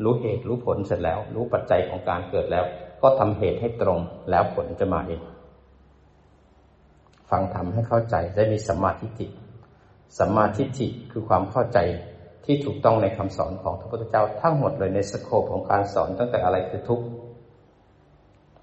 [0.02, 2.64] รู้เหตุรู้ผลเสร็จแล้ว รู้ปัจจัยของการเกิดแล้ว
[3.02, 3.98] ก็ทำเหตุให้ตรง
[4.30, 5.20] แล้วผลจะมาเอง
[7.30, 9.26] ฟังทำให้เข้าใจได้มีสัมมาทิฏฐิ
[10.18, 11.78] สัมมาทิฏฐิคือความเข้าใจ
[12.44, 17.06] ที่ถูกต้องในคำสอนของพระพุทธเจ้าทั้งหมดเลยในสโคปของการสอนตั้งแต่อะไรคือทุกข์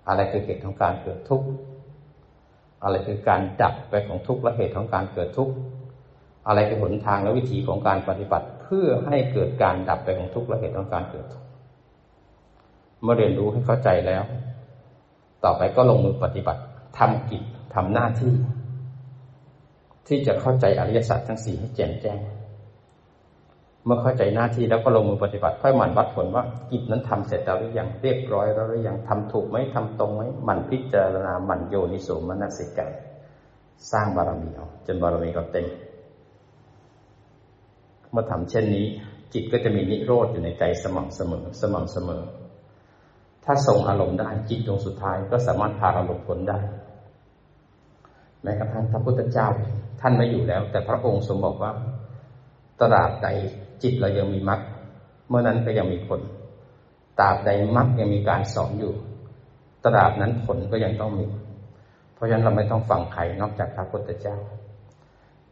[0.08, 1.48] อะไรคือเหตุของการเกิดทุกข์
[2.84, 5.54] อะไรคือการดับไปของทุกข์และเหตุของการเกิดทุกข์
[6.48, 11.48] อะไรคือหนทางและวิธีของการปฏิบัติ พื่อให้เกิดการดับไปของทุกข์และเหตุของการเกิดทุกข์
[13.04, 14.24] เมื่อเรียนรู้ให้เข้าใจแล้ว
[15.44, 16.62] ต่อไปก็ลงมือปฏิบัติ
[16.98, 17.44] ทำกิจ
[17.76, 18.34] ทำหน้าที่
[20.08, 22.20] ที่จะเข้าใจอริยสัจทั้งสี่ให้แจ่มแจ้ง
[23.86, 32.94] เมื่อเข้าใจหน้าที่แล้วก็ลงมือปฏิบัติ ค่อยหมั่นวัดผลว่ากิจนั้นทำเสร็จแล้วหรือยังเรียบร้อยแล้วหรือยังทำถูกไหมทำตรงไหมหมั่นพิจารณาหมั่นโยนิโสมนสิกาย
[33.92, 35.68] สร้างบารมีเอาจนบารมีก็เต็ม
[38.12, 38.86] เมื่อทำเช่นนี้
[39.34, 42.24] จิตก็จะมีนิโรธอยู่ในใจสม่ำเสมอสม่ำเสมอ
[43.46, 46.60] ถ้าทรงอารมณ์ได้จิตดวงสุดท้ายก็สามารถพาเราหลุดพ้นได้
[48.44, 49.48] แม้กระทั่งพระพุทธเจ้า
[50.02, 51.72] ท่านไม่อยู่แล้ว แต่พระองค์ทรงบอกว่า
[52.82, 53.28] ตราบใด
[53.84, 54.62] จิตเรายังมีมรรค
[55.30, 56.22] เมื่อนั้นก็ยังมีผล
[57.20, 58.94] ตราบใดมรรคยังมีการสอนอยู่
[59.86, 61.28] ตราบนั้นผลก็ยังต้องมี
[62.14, 64.38] เพราะฉะนั้นเราไม่ต้องฟังใครนอกจากพระพุทธเจ้า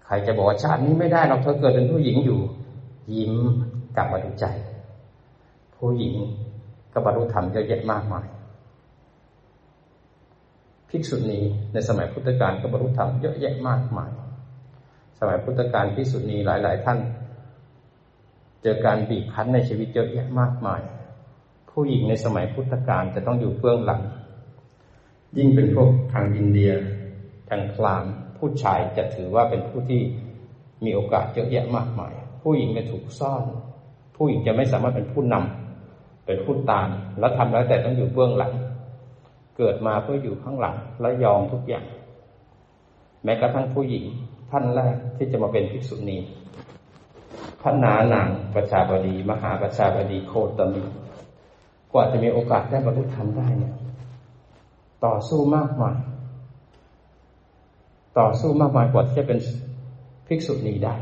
[0.10, 2.40] ใครจะบอกว่าชาตินี้ไม่ได้เราเธอเกิดเป็นผู้หญิงอยู่
[3.16, 3.34] ยิ้ม
[3.96, 4.46] กลับมาดูใจ
[5.76, 6.16] ผู้หญิง
[6.94, 8.26] ก็บรรลุธรรมเยอะแยะมากมาย
[10.90, 11.40] ภิกษุณี
[11.74, 14.12] ในสมัยพุทธกาลก็บรรลุธรรมเยอะแยะมากมาย
[15.20, 17.00] สมัยพุทธกาลภิกษุณีหลาย ๆ ท่าน
[18.62, 20.82] เจอการบีบคั้นในชีวิตเยอะแยะมากมาย
[21.70, 24.02] ผู้หญิงในสมัยพุทธกาลจะต้องอยู่เบื้องหลัง
[25.38, 26.72] ยิ่งเป็นพวกทางอินเดีย
[27.50, 28.06] ทางคลาม
[28.40, 30.02] ผู้ชายจะถือว่าเป็นผู้ที่
[30.86, 33.44] มีโอกาสเยอะแยะมากมาย ผู้หญิงจะถูกซ่อน
[34.16, 38.54] ผู้หญิงจะไม่สามารถเป็นผู้นำเป็นผู้ตาม แล้วทำแล้วแต่ต้องอยู่เบื้องหลัง
[39.58, 41.86] เกิดมาเพื่ออยู่ข้างหลังและยอมทุกอย่าง
[43.24, 44.06] แม้กระทั่งผู้หญิง
[44.52, 46.18] ท่านแรกที่จะมาเป็นภิกษุณี
[47.62, 50.84] พระนาหนางประชาบดี มหาประชาบดีโคตมี
[51.92, 53.76] กว่าจะมีโอกาสได้บรรลุธรรมได้เนี่ย
[55.06, 55.98] ต่อสู้มากมาย
[58.18, 59.40] ต่อสู้มากมายกว่าที่จะเป็น
[60.28, 60.96] ภิกษุณีได้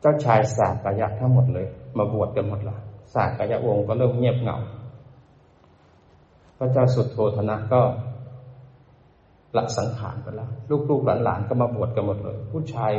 [0.00, 1.66] เจ้าชายสากกายะทั้งหมดเลย
[1.98, 2.76] มาบวชกันหมดละ
[3.14, 4.56] สากกายะวงก็เริ่มเงียบเหงา
[6.58, 7.80] พระเจ้าสุดโทธนะก็
[9.56, 10.50] ละสังขารไปแล้ว
[10.90, 12.92] ลูกๆหลานๆก็มาบวชกันหมดเลย ผู้ชาย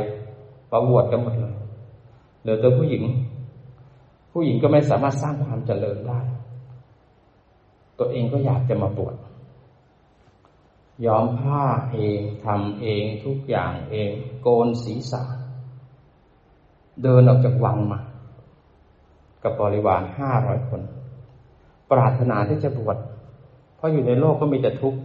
[0.72, 1.54] มาบวชกันหมดเลย
[2.42, 3.04] เหลือแต่ผู้หญิง
[4.32, 6.20] ผู้หญิงก็ไม่สามารถสร้างความเจริญได้
[7.98, 9.14] ตัวเองก็อยากจะมาบวช
[11.06, 14.10] ย้อมผ้าเองทำเองทุกอย่างเอง
[14.42, 15.22] โกนศีรษะ
[17.02, 18.00] เดินออกจากวังมา
[19.42, 20.80] กับบริวารห้าร้อยคน
[21.90, 22.96] ปรารถนาที่จะบวช
[23.76, 25.00] เพราะอยู่ในโลกก็มีแต่ทุกข์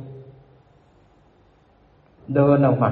[2.36, 2.90] เดินออกมา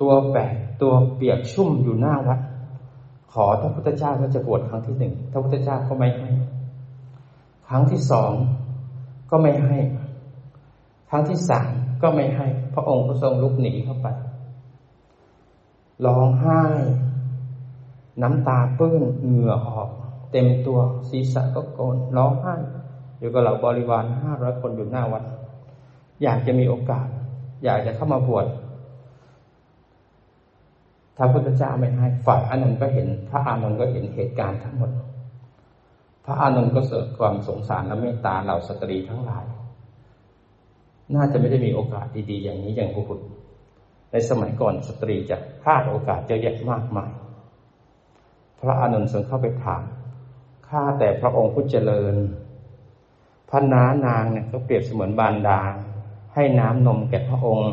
[0.00, 2.40] ตัวแปกตัวเปียกชุ่มอยู่หน้าวัด
[3.32, 6.30] ขอพระพุทธเจ้าว่าจะบวชครั้งที่หนึ่งพระพุทธเจ้าก็ไม่ให้
[7.68, 8.32] ครั้งที่สอง
[9.30, 9.76] ก็ไม่ให้
[11.10, 11.70] ครั้งที่สาม
[12.02, 14.08] ก็ไม่ให้ พระองค์ก็ทรงลุกหนีเข้าไป
[16.06, 16.62] ร้องไห้
[18.22, 19.88] น้ำตาเปื้อนเหงื่อออก
[20.32, 20.78] เต็มตัว
[21.10, 22.54] ศีรษะก็โกนร้องไห้
[23.18, 25.24] อยู่กับเหล่าบริวารห้าร้อยคนอยู่หน้าวัด
[26.22, 27.06] อยากจะมีโอกาส
[27.64, 28.46] อยากจะเข้ามาบวช
[31.16, 34.90] ถ้าพุทธเจ้าไม่ให้ฝ่ายอานนท์ก็เห็น พระอานนท์ก็เห็นเหตุการณ์ทั้งหมด
[36.24, 39.44] พระอานนท์ก็เสดความสงสารและเมตตาเหล่าสตรีทั้งหลาย
[41.14, 43.20] น่าจะไม่ได้มีโอกาสดีๆ อย่างนี้อย่างพุทธ
[44.12, 47.10] ในสมัยก่อนสตรีจะพลาดโอกาสเยอะแยะมากมาย
[48.60, 49.82] พระอานนท์ทรงเข้าไปถาม
[50.68, 52.14] ข้าแต่พระองค์ผู้เจริญ
[53.50, 55.60] พระน้านางเนี่ยก็เปรียบเสมือนบานดา
[56.34, 57.70] ให้น้ำนมแก่พระองค์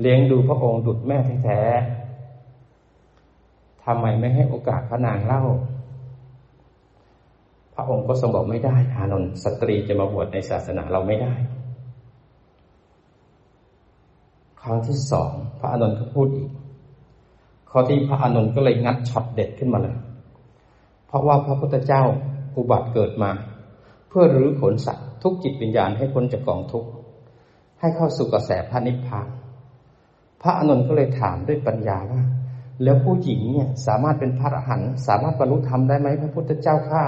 [0.00, 5.42] เลี้ยงดูพระองค์ดุดแม่แท้ๆทำไมไม่ให้โอกาสพระนางเล่า
[7.74, 11.34] พระองค์ก็ทรงบอกไม่ได้ อานนท์สตรีจะมาบวชในศาสนาเราไม่ได้
[14.62, 16.50] ครั้งที่สองพระอานนท์ก็พูดอีก
[17.70, 19.96] ข้อที่พระอานนท์ก็เลยงัดช็อตเด็ดขึ้นมาเลย
[21.06, 22.02] เพราะว่าพระพุทธเจ้า
[22.56, 23.30] อุบัติเกิดมา
[24.08, 26.90] เพื่อรื้อขนสัตว์ทุกจิตวิญญาณให้พ้นจากกองทุกข์
[27.80, 29.28] ให้เข้าสู่กระแสพระนิพพาน
[30.42, 32.22] พระอานนท์ก็เลยถามด้วยปัญญาว่า
[32.82, 37.04] แล้วผู้หญิงเนี่ยสามารถเป็นพระอรหันต์สามารถบรรลุธรรมได้ไหมพระพุทธเจ้าข้า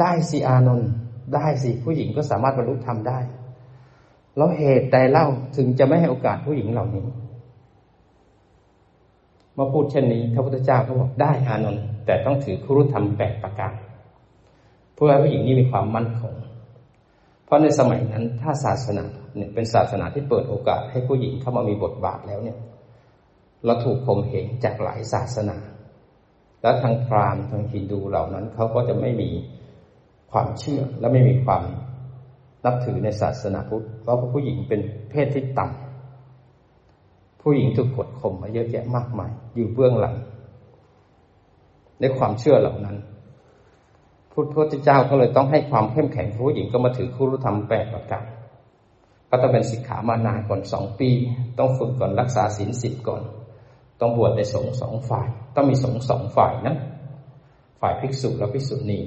[0.00, 0.90] ได้สิอานนท์
[1.34, 3.18] ได้สิผู้หญิงก็สามารถบรรลุธรรมได้
[4.36, 7.06] แล้วเหตุใดเล่าถึงจะไม่ให้โอกาสผู้หญิงเหล่านี้
[9.58, 13.72] มาพูดเช่นนี้พระพุทธเจ้าเขาบอกได้อานนท์แต่ต้องถือครุธรรมแปดประการ
[14.94, 16.34] เพื่อให้ผู้หญิงนี้มีความมั่นคง
[17.44, 19.04] เพราะในสมัยนั้นถ้าศาสนา
[19.36, 22.58] เนี่ยเป็นศาสนาที่เปิดโอกาสให้ผู้หญิงเข้ามามีบทบาทแล้วเนี่ย
[23.64, 25.56] เราถูกข่มเหงจากหลายศาสนา
[26.62, 29.30] แล้วทางพราหมณ์ทางฮินดูเหล่านั้นเขาก็จะไม่มี
[30.32, 31.62] ความเชื่อและไม่มีความ
[32.64, 40.16] นับถือในศาสนาพุทธเพราะผู้หญิงเป็นเพศที่ต่ำผู้หญิงถูกกดข่มมาเยอะแยะมากมาย อยู่เบื้องหลัง
[42.00, 42.96] ในความเชื่อเหล่านั้น
[44.32, 48.24] พพุทธเจ้าก็เลยต้องให้ความเข้มแข็งผู้หญิงก็มาถือคู่รู้ธรรมแปดประการ
[49.30, 51.10] ก็ต้องเป็นสิกขามานานก่อนสองปี
[51.58, 53.22] ต้องฝึกก่อนรักษาศีลสิบก่อน
[54.00, 56.76] ต้องบวชในสงฆ์สองฝ่าย ต้องมีสงฆ์สองฝ่ายนะ
[57.80, 59.00] ฝ่ายภิกษุและภิกษุณี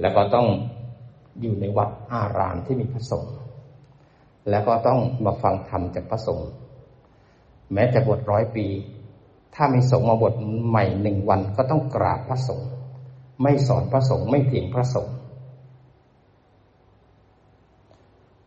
[0.00, 0.46] แล้วก็ต้อง
[1.40, 3.32] อยู่ในวัดอารามที่มีพระสงฆ์
[4.50, 6.48] แล้วก็ต้องมาฟังธรรมจากพระสงฆ์
[7.72, 8.66] แม้จะบวชร้อยปี
[9.54, 10.34] ถ้ามีสงฆ์มาบวช
[10.68, 12.68] ใหม่หนึ่งวันก็ต้องกราบพระสงฆ์
[13.42, 15.14] ไม่สอนพระสงฆ์ไม่เถียงพระสงฆ์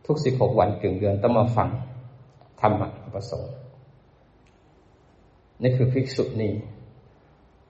[0.06, 1.68] ทุกสิบหกวันกึ่งเดือนต้องมาฟัง
[2.60, 3.50] ธรรมะพระสงฆ์
[5.62, 6.50] นี่คือภิกษุณี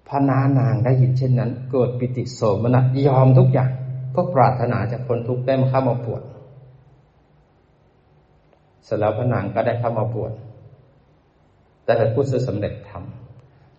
[0.08, 3.70] พระนานางได้ยินเช่นนั้น เกิดปิติโสมนัสยอมทุกอย่าง
[4.10, 6.22] เพื่อปรารถนาจะพ้นทุกข์ได้มาเข้ามาบวช
[8.84, 10.32] เสร็จแล้วพระนางก็ได้เข้ามาบวช
[11.84, 13.02] ได้เป็นผู้สำเร็จธรรม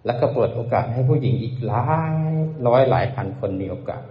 [0.06, 2.16] แล้วก็เปิดโอกาสให้ผู้หญิงอีกหลาย
[2.68, 4.04] ร้อยหลายพันคนมีโอกาส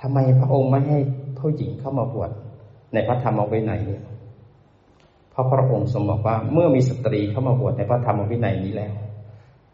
[0.00, 0.98] ทำไมพระองค์ไม่ให้
[1.38, 2.30] ผู้หญิงเข้ามาบวช
[2.92, 3.98] ในพระธรรมวินัยนี้
[5.30, 8.94] เพราะพระองค์ทรงบอกว่าเมื่อมีสตรีเข้ามาบวชในพระธรรมวินัยนี้แล้ว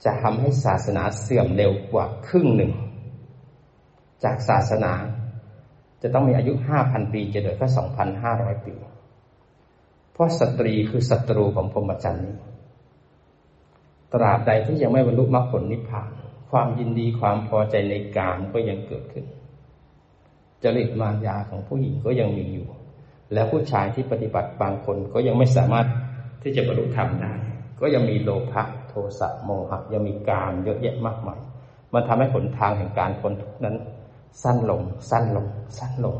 [0.04, 2.72] จะทำให้ศาสนาเสื่อมเร็วกว่าครึ่งหนึ่ง
[4.24, 4.92] จากศาสนา
[6.02, 8.74] จะต้องมีอายุห้าพันปีจะเหลือแค่สองพันห้าร้อยปี
[10.12, 12.36] เพราะสตรีคือศัตรูของพรหมจรรย์นี้
[14.12, 16.10] ตราบใดที่ยังไม่บรรลุมรรคผลนิพพาน
[16.50, 19.24] ความยินดีความพอใจในกามก็ยังเกิดขึ้น
[20.62, 22.68] จริตมารยาของผู้หญิงก็ยังมีอยู่
[23.32, 25.86] แล้วผู้ชายที่ปฏิบัติบางคนก็ยังไม่สามารถ
[26.42, 27.32] ที่จะบรรลุธรรมได้
[27.80, 31.40] ก็ยังมีโลภะโทสะโมหะยังมีกามเยอะแยะมากมาย
[31.92, 33.76] มันทำให้ผลทางแห่งการพ้นทุกนั้น
[34.42, 35.46] สั้นลง สั้นลง
[35.78, 36.16] สั้นลง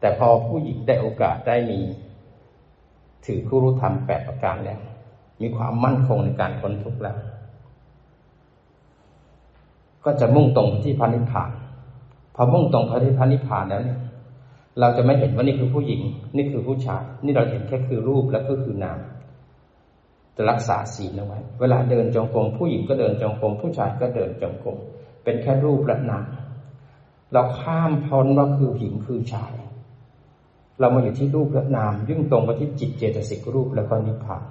[0.00, 1.80] แต่พอผู้หญิงได้โอกาสได้มี
[3.24, 4.80] ถือคู่รู้ธรรมแปดประการแล้ว
[5.40, 7.16] มีความมั่นคงในการพ้นทุกข์แล้ว
[10.04, 11.50] ก็จะมุ่งตรงที่พระนิพพาน
[12.34, 14.00] พอมุ่งตรงพระที่พระนิพพานแล้วเนี่ย
[14.80, 16.00] เราจะไม่เห็นว่านี่คือผู้หญิง
[16.36, 18.98] นี่คือผู้ชาย นี่เราเห็นแค่คือรูปและก็คือนาม
[20.42, 24.78] จะรักษาศีลเอาไว้ เวลาเดินจงกรมผู้หญิงก็เดินจงกรมผู้ชายก็เดินจงกรม
[25.24, 26.26] เป็นแค่รูปและนาม
[27.32, 29.52] เราข้ามพ้นว่าคือหญิงคือชาย
[30.80, 34.42] เรามาอยู่ที่รูปและนามยิ่งตรงไปที่จิตเจตสิกรูปแล้วก็นิพพาน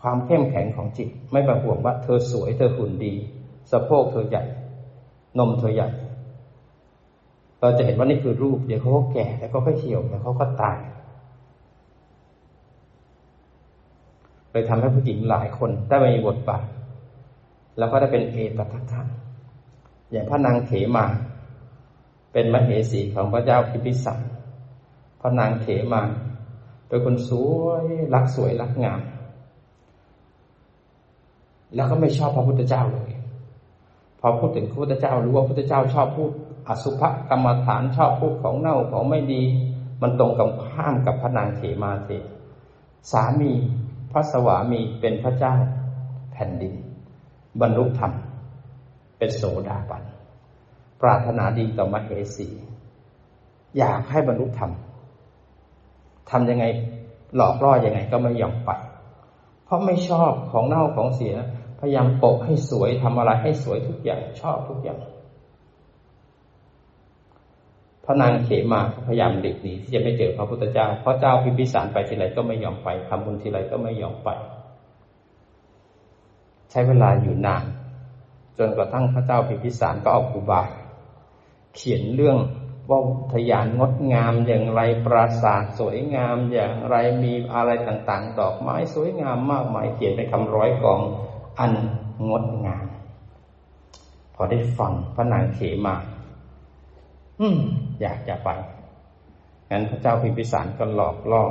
[0.00, 3.14] ความเข้มแข็งของจิตไม่ประห่วงว่าเธอสวยเธอหุ่นดี
[3.70, 4.44] สะโพกเธอใหญ่
[5.38, 5.88] นมเธอใหญ่
[7.60, 10.78] เราจะเห็นว่านี่คือรูป เดี๋ยวเขาก็แก่แล้วก็ค่อยเหี่ยวแล้วเขาก็ตาย
[14.47, 16.64] เล ยทำให้ผู้หญิงหลายคนได้มีบทบาท
[17.78, 19.02] แล้วก็ได้เป็นเอตทัคทะ
[20.10, 21.06] อย่างพระนางเขมา
[22.32, 24.18] เป็นมเหสีของพระเจ้าพิพิสัน
[25.20, 26.02] พระนางเขมา
[26.88, 27.30] เป็นคนส
[27.62, 29.00] วยรักสวยรักงาม
[31.74, 33.10] แล้วก็ไม่ชอบพระพุทธเจ้าเลย
[34.20, 36.30] พอพูดถึงพระพุทธเจ้ารู้ว่าพระพุทธเจ้าชอบพูด
[36.68, 39.42] อสุภกรรมฐานชอบพูดของเน่าของไม่ดี
[40.02, 42.08] มันตรงกับข้ามกับพระนางเขมาเท
[43.10, 43.52] สามี
[44.12, 45.54] พระสวามีเป็นพระเจ้า
[46.32, 46.74] แผ่นดิน
[47.60, 48.12] บรรลุธรรม
[49.18, 50.02] เป็นโสดาบัน
[51.02, 52.48] ปรารถนาดีต่อมเหสี
[53.78, 54.70] อยากให้บรรลุธรรม
[56.30, 56.64] ทำยังไง
[57.36, 58.70] หลอกล่อยังไงก็ไม่ยอมไป
[59.64, 61.34] เพราะไม่ชอบของเน่าของเสีย
[61.80, 64.98] พยายามปกให้สวยทำอะไรให้สวยทุกอย่างชอบทุกอย่าง
[68.10, 74.28] พระนางเขมาพยายามหลีกหนีที่จะไม่เจอพระพุทธเจ้า เพราะเจ้าพิพิสารไปทีไรก็ไม่ยอมไปทำบุญทีไรก็ไม่ยอมไป
[76.70, 77.64] ใช้เวลาอยู่นาน
[78.58, 80.62] จนกระทั่งพระเจ้าพิพิสารก็เอาคูบา
[81.74, 82.38] เขียนเรื่อง
[82.90, 83.00] ว่า
[83.32, 91.00] ทยานงดงามอย่างไรปราสาทสวยงามอย่างไรมีอะไรต่างๆ ดอกไม้สวยงามมากมายเขียนไปคำร้อยกอง
[91.58, 91.72] อัน
[92.28, 92.86] งดงาม
[94.34, 95.96] พอได้ฟังพระนางเขมา
[97.40, 97.58] อืม
[98.00, 98.48] อยากจะไป
[99.70, 101.44] งั้นพระเจ้าพิมพิสารก็หลอกล่อ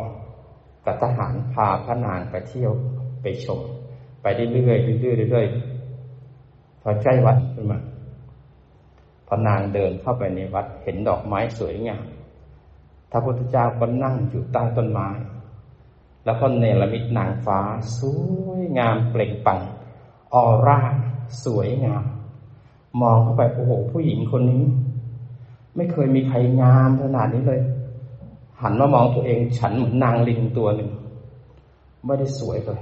[0.86, 2.72] กับทหารพาพระนางไปเที่ยว
[3.22, 3.60] ไปชม
[4.22, 7.80] ไปเรื่อยๆเรื่อยๆเรื่อยๆพอใกล้วัดขึ้นมา
[9.28, 12.06] พอนางเดินเข้าไปในวัดเห็นดอกไม้สวยงาม
[13.12, 15.10] พระพุทธเจ้าก็นั่งอยู่ใต้ต้นไม้
[16.26, 17.60] แล้วก็เนรมิตนางฟ้า
[18.00, 18.02] ส
[18.48, 19.60] วยงามเปล่งปัง
[20.34, 20.80] ออร่า
[21.44, 22.04] สวยงาม
[23.02, 24.64] มองเข้าไปโอ้โหผู้หญิงคนนี้
[25.78, 27.62] ไม่เคยมีใครงามขนาดนี้เลย
[28.62, 30.90] หันมามองตัวเองฉันเหมือนนางลิงตัวหนึ่ง
[32.06, 32.82] ไม่ได้สวยเลย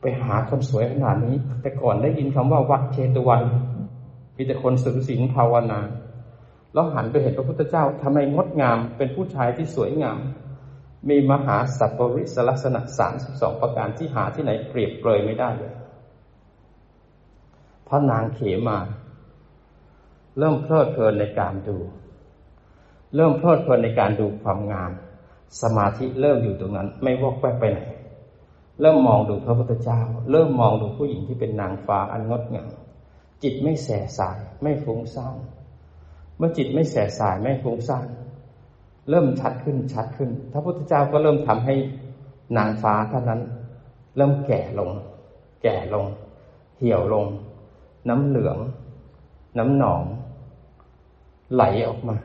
[0.00, 3.42] ไปหาคนสวยขนาดนี้ แต่ก่อนได้ยินคำว่าวัดเชตวัน
[4.36, 5.80] มีแต่คนสึงสิงภาวนา
[6.72, 10.18] แล้วหันไปเห็นพระพุทธเจ้าทำไมงดงามเป็นผู้ชายที่สวยงาม
[11.08, 15.72] มีมหาสัพปริสลักษณะสามสิบสองประการที่หาที่ไหนเปรียบเปรยไม่ได้เลย
[17.88, 18.78] พระนางเขมา
[20.38, 21.76] เริ่มเพลิดเพลินในการดู
[23.14, 24.90] เริ่มเพลิดเพลินในการดูความงาม
[25.62, 27.80] สมาธิเริ่มอยู่ตรงนั้น ไม่วอกแวกไปไหน
[28.80, 32.70] เริ่มมองดูพระพุทธเจ้า เริ่มมองดูผู้หญิงที่เป็นนางฟ้าอันงดงาม
[33.42, 33.88] จิตไม่แส
[34.18, 35.36] สายไม่ฟุ้งซ่าน
[36.36, 38.06] เมื่อจิตไม่แสสายไม่ฟุ้งซ่าน
[39.10, 41.74] เริ่มชัดขึ้นชัดขึ้นพระพุทธเจ้าก็เริ่มทำให้
[42.56, 43.40] นางฟ้าท่านนั้น
[44.16, 44.90] เริ่มแก่ลง
[45.62, 46.06] แก่ลง
[46.78, 47.26] เหี่ยวลง
[48.08, 48.58] น้ำเหลือง
[49.58, 50.02] น้ำหนอง
[51.54, 52.16] ไหลออกมา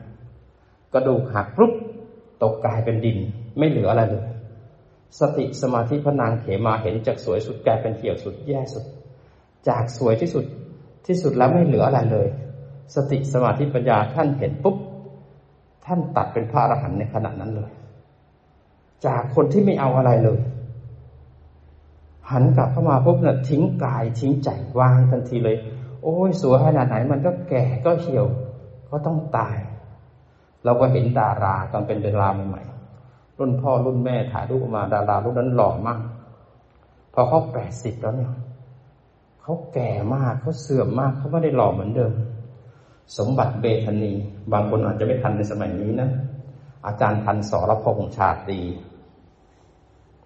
[0.94, 1.72] กระดูกหักปุ๊บ
[2.42, 3.18] ตกกลายเป็นดิน
[3.58, 4.24] ไม่เหลืออะไรเลย
[5.20, 8.84] สติสมาธิพระนางเขมาเห็นจากสวยสุดกลายเป็นเหี่ยวสุดแย่สุด
[9.68, 10.44] จากสวยที่สุด
[11.06, 12.28] ที่สุดแล้วไม่เหลืออะไรเลย
[12.94, 14.76] สติสมาธิปัญญาท่านเห็นปุ๊บ
[15.86, 17.70] ท่านตัดเป็นพระอรหันต์ในขณะนั้นเลย
[19.06, 20.38] จากคนที่ไม่เอาอะไรเลย
[22.30, 25.56] หันกลับเข้ามาปุ๊บเนี่ยทิ้งกายทิ้งใจวางทันทีเลย
[26.02, 28.26] โอ้ยสวยขนาดไหนมันก็แก่ก็เหี่ยว
[28.90, 29.56] ก็ต้องตาย
[30.64, 36.00] เราก็เห็นดาราตอนเป็นดาราใหม่ๆรุ่นพ่อรุ่นแม่ถ่ายรูปออกมาดารารุ่นนั้นหล่อมาก
[37.14, 38.32] พอเขาแปดสิบแล้วเนี่ย
[39.42, 42.12] เขาแก่มากเขาเสื่อมมากเขาไม่ได้หล่อเหมือนเดิม
[43.18, 44.12] สมบัติเมทะนี
[44.52, 46.10] บางคนอาจจะไม่ทันในสมัยนี้นะ
[46.86, 48.60] อาจารย์ทันสรพงษ์ชาตรี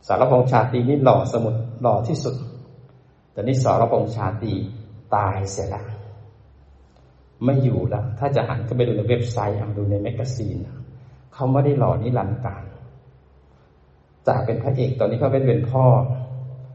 [0.06, 2.34] สารพงษ์ชาตรีนี่หล่อสมุดหล่อที่สุด
[3.32, 4.52] แต่นี่สรพงษ์ชาตรี
[5.14, 5.86] ตายเสียแล้ว
[7.44, 10.56] ไม่อยู่แล้วถ้าจะหันก็ไปดูในเว็บไซต์เอาดูใน magazine
[11.34, 12.64] เขาไม่ได้หล่อนิรันดร์กาล
[14.28, 15.84] จากเป็นพระเอกตอนนี้เขาเป็นเป็นพ่อ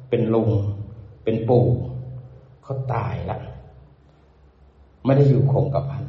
[0.10, 0.50] เป็นลุง
[1.24, 1.66] เป็นปู่
[2.64, 3.40] เขาตายละ
[5.06, 6.04] ไม่ได้อยู่คงกับพัน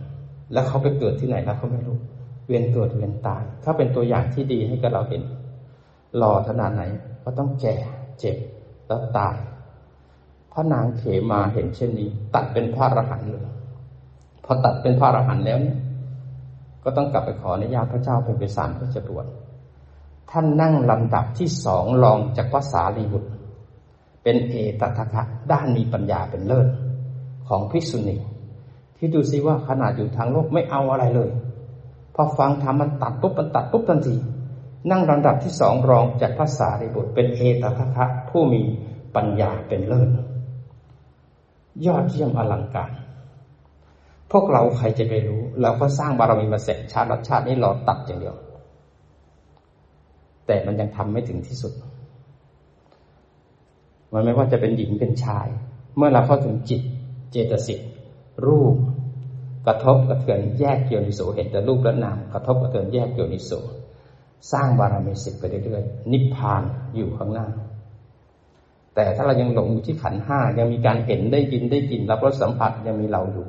[0.53, 1.99] แล้วเขาไปเกิดที่ไหนแล้วเขาไม่รู้
[2.47, 5.23] เวียนเกิดเวียนตายถ้าเป็นตัวอย่างที่ดีให้กับเราเห็น
[6.17, 6.83] หล่อขนาดไหน
[7.25, 7.77] ก็ต้องแก่
[8.19, 8.37] เจ็บ
[8.87, 9.37] แล้วตาย
[10.53, 13.47] พระนางเขมาเห็นเช่นนี้ ตัดเป็นพระอรหันต์เลย
[14.45, 15.79] พอตัดเป็นพระอรหันต์แล้วเนี่ย
[16.85, 19.27] ก็ต้องกลับไปขออนุญาตพระเจ้าเป็นไปสารเพื่อจะบวช
[20.31, 23.31] ท่านนั่งลำดับที่สองรองจากพระสารีบุตร
[24.23, 26.69] เป็นเอตตะคะด้านมีปัญญาเป็นเลิศ
[27.49, 28.17] ของภิกษุณี
[28.97, 31.31] ที่ดูซิว่าขนาดอยู่ทางโลกไม่เอาอะไรเลย
[32.15, 34.17] พอฟังธรรมมันตัดปุ๊บมันตัดปุ๊บทันที
[34.91, 38.63] นั่งลำดับที่สองรองจากภาษาริบุตร เป็นเอตตะคะผู้มี
[39.15, 40.09] ปัญญาเป็นเลิศ
[41.87, 42.91] ยอดเยี่ยมอลังการ
[44.33, 48.37] พวกเราใครจะไปรู้ เราก็สร้างบารมีมาเสร็จชาติรัชาตินี้เราตัดอย่างเดียว
[50.47, 51.73] แต่มันยังทำไม่ถึงที่สุด
[54.13, 55.47] มันไม่ว่าจะเป็นหญิงเป็นชาย
[55.97, 56.83] เมื่อเราเข้าถึงจิต
[57.31, 57.81] เจตสิก
[58.47, 58.77] รูป
[59.67, 63.53] กระทบกระเทือนแยกเกี่ยวนิโสเห็นแต่รูปและนามกระทบกระเทือนแยกเกี่ยวนิโส
[64.53, 66.63] สร้างบารมีสิบไปเรื่อยๆนิพพาน
[66.97, 67.47] อยู่ข้างหน้า
[68.95, 73.47] แต่ถ้าเรายังหลงอยู่ที่ขันห้ายังมีการเห็นได้ยินได้กินรับรสสัมผัสยังมีเราอยู่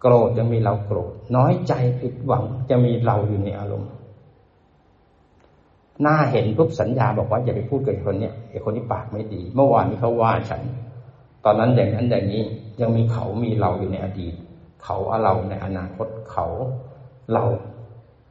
[0.00, 3.90] โกรธยังมีเราโกรธ น้อยใจผิดหวังจะมีเราอยู่ในอารมณ์
[6.02, 10.62] หน้าเห็นปุ๊บสัญญาบอกว่าอย่าไปพูดกับคนเนี่ยไอ้คนนี้ปากไม่ดี เมื่อวานนี้เขาว่าฉัน
[11.44, 12.42] ตอนนั้นอย่างนั้นอย่างนี้
[12.80, 14.34] ยังมีเขามีเราอยู่ในอดีต
[14.84, 16.46] เขาเอาเราในอนาคตเขา
[17.32, 17.44] เรา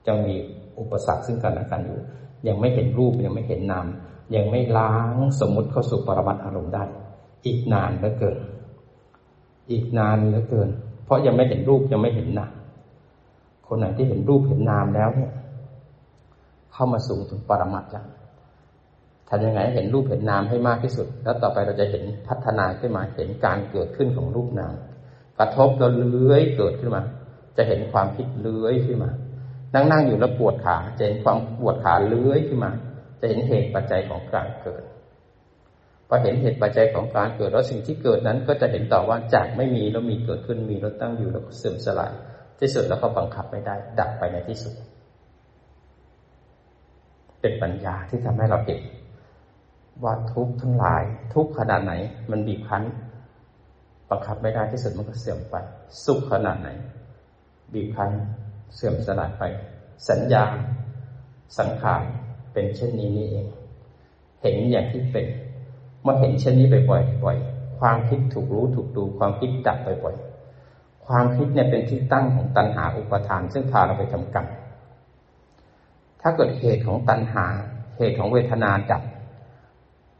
[0.07, 0.35] จะมี
[0.79, 1.99] อุปสรรคซึ่งกันและกันอยู่
[2.47, 3.87] ยังไม่เห็นรูปยังไม่เห็นนาม
[4.35, 6.83] ยังไม่ล้างสมมุติเข้าสู่ปรมัตอารมณ์ได้
[7.45, 8.37] อีกนานเหลือเกิน
[9.71, 10.69] อีกนานเหลือเกิน
[11.09, 12.53] เพราะยังไม่เห็นรูปยังไม่เห็นนาม
[13.67, 15.31] คนไหนที่เห็นรูปเห็นนามแล้วเนี่ย
[16.73, 18.05] เข้ามาสูงถึงปรมัตถ์แล้ว
[19.29, 24.73] ทำยังไงเห็นรูปเห็นนามให้มากที่สุด แล้วต่อไปเราจะเห็นพัฒนาขึ้นมาเห็นการเกิดขึ้นของรูปนาม
[25.39, 27.03] กระทบแล้วเลื้อยเกิดขึ้นมา
[27.57, 29.11] จะเห็นความคิดเลื้อยขึ้นมา
[29.73, 32.71] นั่งนั่งอยู่แล้วปวดขาจะเห็นความปวดขาเลื้อยขึ้นมา
[33.19, 34.83] จะเห็นเหตุปัจจัยของการเกิด
[36.11, 42.13] พอเห็นเหตุปัจจัยของการเกิดแล้วสิ่งที่เกิดนั้นก็จะเห็นต่อว่าจากไม่มีแล้วมีเกิดขึ้นมีแล้วตั้งอยู่แล้วเสื่อมสลาย
[42.59, 44.73] ที่สุดแล้วก็บังคับไม่ได้ ดับไปในที่สุด
[47.41, 48.81] เป็นปัญญาที่ทำให้เราเห็น
[50.03, 51.93] ว่าทุกทั้งหลายทุกขนาดไหน
[52.31, 52.83] มันบีบคั้น
[54.09, 55.55] บังคับไม่ได้ที่สุดมันก็เสื่อมไป
[56.05, 56.69] สุขขนาดไหน
[57.73, 58.11] บีบคั้น
[58.75, 59.43] เสื่อมสลายไป
[60.09, 60.45] สัญญา
[61.57, 62.03] สังขาร
[62.53, 63.47] เป็นเช่นนี้นี่เอง
[64.41, 65.25] เห็นอย่างที่เป็น
[66.05, 67.37] มื่อเห็นเช่นนี้บ่อยๆบ่อย
[67.79, 70.15] ความคิดถูกรู้ถูกดูความคิดดับไปบ่อย
[71.05, 74.47] ความคิดเนี่ยเป็นที่ตั้งของตัณหาอุปทาน ซึ่งพาเราไปทำกรรม
[76.21, 77.45] ถ้าเกิดเหตุของตัณหา
[77.97, 79.03] เหตุของเวทนาดับ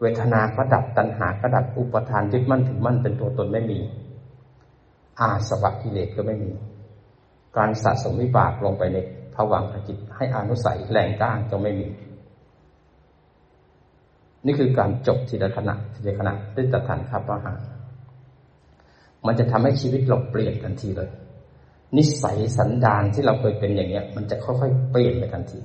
[0.01, 3.79] เวทนาก็ดับตัณหาก็ดับอุปทานยึดมั่นถือมั่นเป็นตัวตนไม่มี
[5.19, 6.51] อาสวะกิเลสก็ไม่มี
[7.57, 8.97] การสะสมวิบากลงไปใน
[9.35, 11.87] ภวังคจิตให้อนุสัยแรงก้างจะไม่มี
[14.45, 17.53] นี่คือการจบทีละขณะทีละขณะด้วยตฐานคับวหา
[19.25, 21.09] มันจะทำให้ชีวิตเราเปลี่ยนทันทีเลย
[21.97, 25.59] นิสัยสันดานที่เราเคยเป็นอย่างเนี้ย มันจะค่อยๆเปลี่ยนไปทันที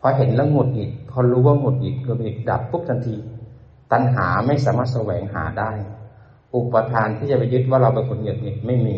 [0.00, 3.16] พอเห็นแล้วหงุดหงิดพอรู้ว่าหงุดหงิดหงุดหงิดดับปุ๊บทันที
[3.92, 5.72] ตัณหาไม่สามารถแสวงหาได้
[6.54, 8.96] อุปทานที่จะไปยึดว่าเราเป็นคนหงุดหงิดไม่มี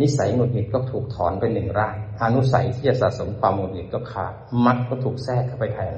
[0.00, 4.32] นิสัยหงุดหงิดก็ถูกถอนไปหนึ่งร่างอนุสัยที่จะสะสมความหงุดหงิดก็ขาด
[4.64, 5.94] มัดก็ถูกแทรกเข้าไปแทน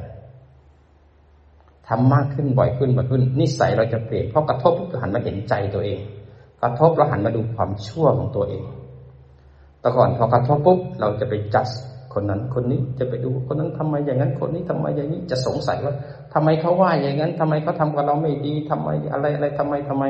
[1.90, 6.00] ทำมากขึ้นบ่อยขึ้นบ่อยขึ้น นิสัยเราจะเปลี่ยนเพราะกระทบปุ๊บหันมาเห็นใจตัวเอง
[6.62, 8.64] กระทบเราหันมาดูความชั่วของตัวเอง
[9.80, 11.66] แต่ก่อนพอกระทบปุ๊บเราจะไปจัด
[12.14, 15.94] คนนั้นคนนี้จะไปดูคนนั้นทำไมอย่างนั้น คนนี้ทำไมอย่างนี้จะสงสัยว่า
[16.34, 20.04] ทำไมเขาว่าอย่างนั้นทำไมเขาทากับเราไม่ดีทำไมอะไรอะไรทำไมทำไม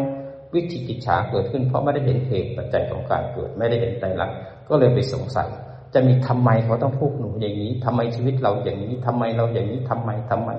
[0.54, 4.30] วิธีกิจฉาเกิดขึ้น เพราะไม่ได้เห็นเหตุปัจจัยของการเกิด ไม่ได้เห็นใจรัก
[4.68, 5.48] ก็เลยไปสงสัย
[5.94, 10.50] จะมีทำไมเขาต้องพูดหนูอย่างนี้ทำไมชีวิตเราอย่างนี้ทำไมเราอย่างนี้ทำไมทำไม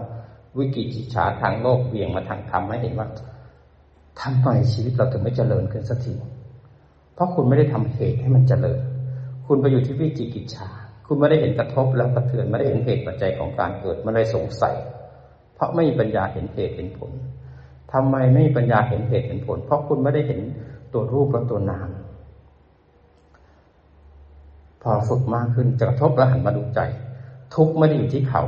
[0.58, 3.08] วิกิจิฉาทางโลกเบี่ยงมาทางธรรมให้เห็นว่า
[4.22, 6.14] ทำไมชีวิตเราถึงไม่เจริญขึ้นสักที
[7.14, 8.80] เพราะคุณไม่ได้ทำเหตุให้มันเจริญ
[9.48, 10.70] คุณไปอยู่ที่วิจิกิจฉา
[11.08, 14.76] คุณไม่ได้เห็นกระทบแล้วกระเทือนไม่ได้เห็นเหตุปัจจัยของการเกิดไม่ได้สงสัย
[15.56, 17.12] เพราะไม่มีปัญญาเห็นเหตุเห็นผล
[17.94, 20.40] ทำไมไม่มีปัญญาเห็นเหตุเห็นผล เพราะคุณไม่ได้เห็น
[20.94, 21.90] ตัวรูปและตัวนาม
[24.82, 26.80] พอฝึกมากขึ้นจะกระทบแล้วหันมาดูใจ
[27.56, 28.44] ทุกไม่ได้อยู่ที่เขา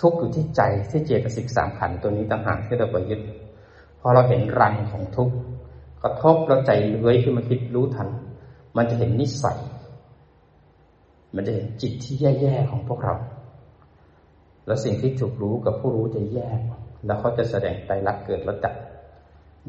[0.00, 3.20] ทุกอยู่ที่ใจที่เจตสิกสามขันตัวนี้ต่างหากที่เราไปยึด
[4.00, 5.30] พอเราเห็นรังของทุก
[6.02, 8.08] กระทบแล้วใจเลื้อยขึ้นมาคิดรู้ทัน
[8.76, 9.58] มันจะเห็นนิสัย
[11.34, 13.14] มันจะเห็นจิตที่แย่ๆของพวกเรา
[14.66, 16.60] แล้วสิ่งที่ถูกรู้กับผู้รู้จะแยก
[17.06, 18.74] แล้วเขาจะแสดงไตรลักษณ์เกิดแล้วดับ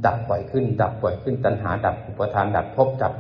[0.05, 3.13] ดับบ่อยขึ้น ดับบ่อยขึ้น ตัณหาดับ อุปทานดับพบดับ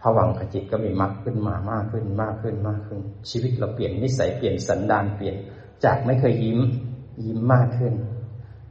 [0.00, 3.00] ผวังขจิตก็มีมากขึ้นมามากขึ้นมากขึ้นมากขึ้น
[3.30, 5.36] ชีวิตเราเปลี่ยนนิสัยเปลี่ยนสันดานเปลี่ยน
[5.84, 6.58] จากไม่เคยยิ้ม
[7.24, 7.94] ยิ้มมากขึ้น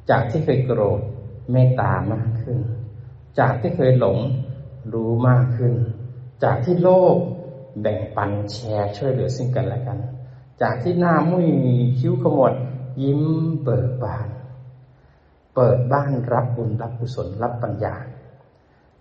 [0.10, 1.01] จากที่เคยโกรธ
[1.51, 2.60] เมตตามากขึ้น
[3.39, 4.18] จากที่เคยหลง
[4.93, 5.74] รู้มากขึ้น
[6.43, 7.18] จากที่โลภ
[7.82, 9.99] แบ่งปันแชร์ช่วยเหลือซึ่งกันและกัน
[10.62, 12.53] จากที่หน้ามุ้ยมีคิ้วขมวด
[13.03, 13.22] ยิ้ม
[13.64, 14.28] เปิดบาน
[15.55, 17.95] เปิดบ้านรับบุญรับกุศลรับปัญญา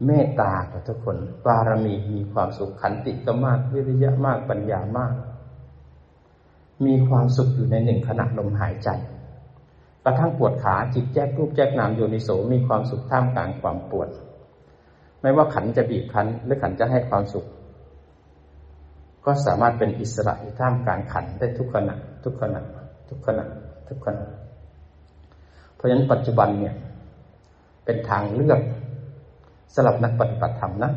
[0.04, 5.14] เมตตากับทุกคนบารมีมีความสุขขันติก็มากวิริยะมากปัญญามาก
[6.86, 8.88] มีความสุขอยู่ในหนึ่งขณะลมหายใจ
[10.04, 14.08] กระทั่งปวดขาจิตแจกรูปแจกนามโยนิโสมีความสุขท่ามกลางความปวด
[15.20, 17.46] ไม่ว่าขันจะบีบคั้นหรือขันจะให้ความสุข
[19.24, 22.60] ก็สามารถเป็นอิสระอยู่ท่ามกลางขันได้ทุกขณะ ทุกขณะ
[23.08, 23.44] ทุกขณะ
[23.88, 24.24] ทุกขณะ
[25.74, 26.74] เพราะฉะนั้นปัจจุบันเนี่ย
[27.84, 28.60] เป็นทางเลือก
[29.74, 30.92] สำหรับนักปฏิบัติธรรมนะ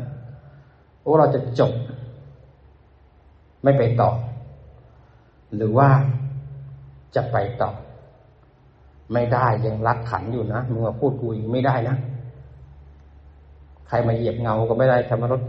[1.02, 1.72] โอ้เราจะจบ
[3.62, 4.10] ไม่ไปต่อ
[5.56, 5.88] หรือว่า
[7.14, 7.70] จะไปต่อ
[9.12, 11.96] ไม่ได้ยังรักขันอยู่นะมึงมาพูดกูอีกไม่ได้นะ
[13.88, 15.42] ใครมาเหยียบเงาก็ไม่ได้ใครมารถ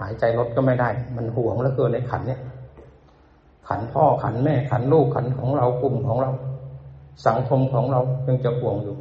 [0.00, 2.40] หายใจลดก็ไม่ได้ มันห่วงแล้วเกินในขันเนี่ย
[3.68, 6.30] ขันพ่อขันแม่ขันลูกขันของเรากลุ่มของเรา
[7.26, 8.96] สังคมของเรายังจะห่วงอยู่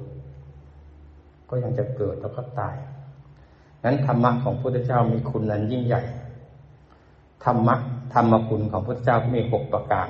[1.50, 2.76] ก็ยังจะเกิดแล้วก็ตาย
[3.86, 6.02] นั้นธรรมะของพระพุทธเจ้ามีคุณนั้นยิ่งใหญ่
[7.46, 7.76] ธรรมะ
[8.14, 10.08] ธรรมคุณของพระพุทธเจ้ามีหกประการ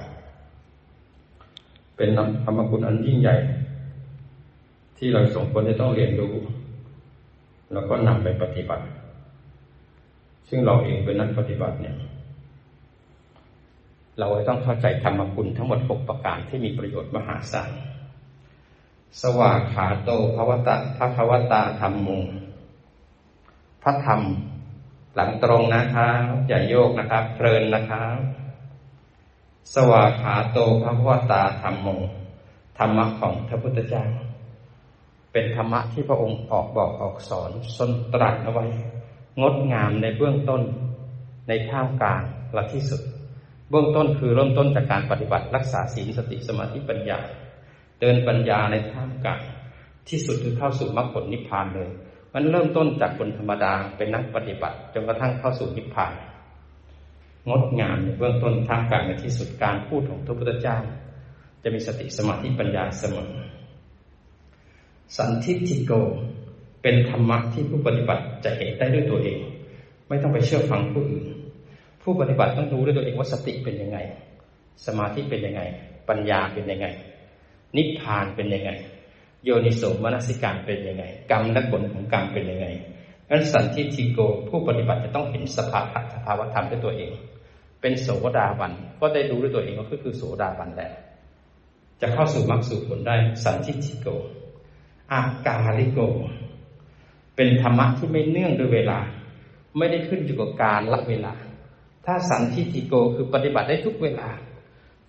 [1.97, 2.09] เป็น
[2.45, 3.35] ธรรมคุณอันยิ่งใหญ่
[4.97, 6.33] ที่เราสมควรจะต้องเรียนรู้
[7.73, 8.85] แล้วก็นำไปปฏิบัติ
[10.49, 11.95] ซึ่งเราเองเป็นนักปฏิบัติเนี่ย
[14.19, 17.71] เราต้องเข้าใจธรรมคุณทั้งหมดหกประการที่มีประโยชน์มหาศาล
[19.21, 22.23] สวากขาโตภวตะพระภวตาธรรมมง
[23.83, 24.21] พระธรรม
[25.15, 28.17] หลังตรงนะครับอย่าโยกนะครับเพลินนะครับ
[29.73, 31.99] สวาขาโตพระวตาธรรมมง
[32.77, 34.05] ธรรมะของพระพุทธเจ้า
[35.31, 38.65] เป็นธรรมะที่พระองค์ออกบอกออกสอนสนตรัสเอาไว้
[39.41, 40.61] งดงามในเบื้องต้น
[41.47, 43.01] ในท่ามกลางและที่สุด
[43.69, 47.19] เบื้องต้นคือเริ่มต้นจากการปฏิบัติรักษาศีลสติสมาธิปัญญา
[48.01, 49.41] เดินปัญญาในท่ามกลาง
[50.09, 51.89] ที่สุดคือเข้าสู่มรรคผลนิพพานเลย
[52.33, 56.13] มันเริ่มต้นจากคนธรรมดาเป็นนักปฏิบัติจนกระทั่งเข้าสู่นิพพาน
[57.49, 60.77] งดงามในเบื้องต้นท่ามกลางในที่สุดการพูดของพระพุทธเจ้า
[61.63, 63.29] จะมีสติสมาธิปัญญาเสมอ
[65.17, 65.91] สันทิติโก
[66.81, 69.37] เป็นธรรมะที่ผู้ปฏิบัติจะเห็นได้ด้วยตัวเอง
[70.07, 71.25] ไม่ต้องไปเชื่อฟังผู้อื่น
[72.01, 73.97] ผู้ปฏิบัติต้องรู้ด้วยตัวเองว่าสติเป็นยังไง
[74.85, 75.61] สมาธิเป็นยังไง
[76.09, 76.87] ปัญญาเป็นยังไง
[77.75, 78.71] นิพพานเป็นยังไง
[79.43, 82.67] โยนิโสมนสิการเป็นยังไง กรรมและผลของกรรมเป็นยังไง
[83.29, 84.19] นั้นสันทิทิโก
[84.49, 87.11] ผู้ปฏิบัติจะต้องเห็นสภาวะสภาวธรรมด้วยตัวเอง
[87.81, 90.91] เป็นโสดาบันก็ได้รู้ด้วยตัวเองว่าคือโสดาบันแหละ
[92.01, 94.07] จะเข้าสู่มรรคสู่ผลได้สันทิทิโก
[95.11, 95.99] อากาลิโก
[97.35, 98.99] เป็นธรรมะที่ไม่เนื่องด้วยเวลา
[99.77, 101.33] ไม่ได้ขึ้นอยู่กับการละเวลา
[102.05, 104.29] ถ้าสันทิติโกคือปฏิบัติได้ทุกเวลา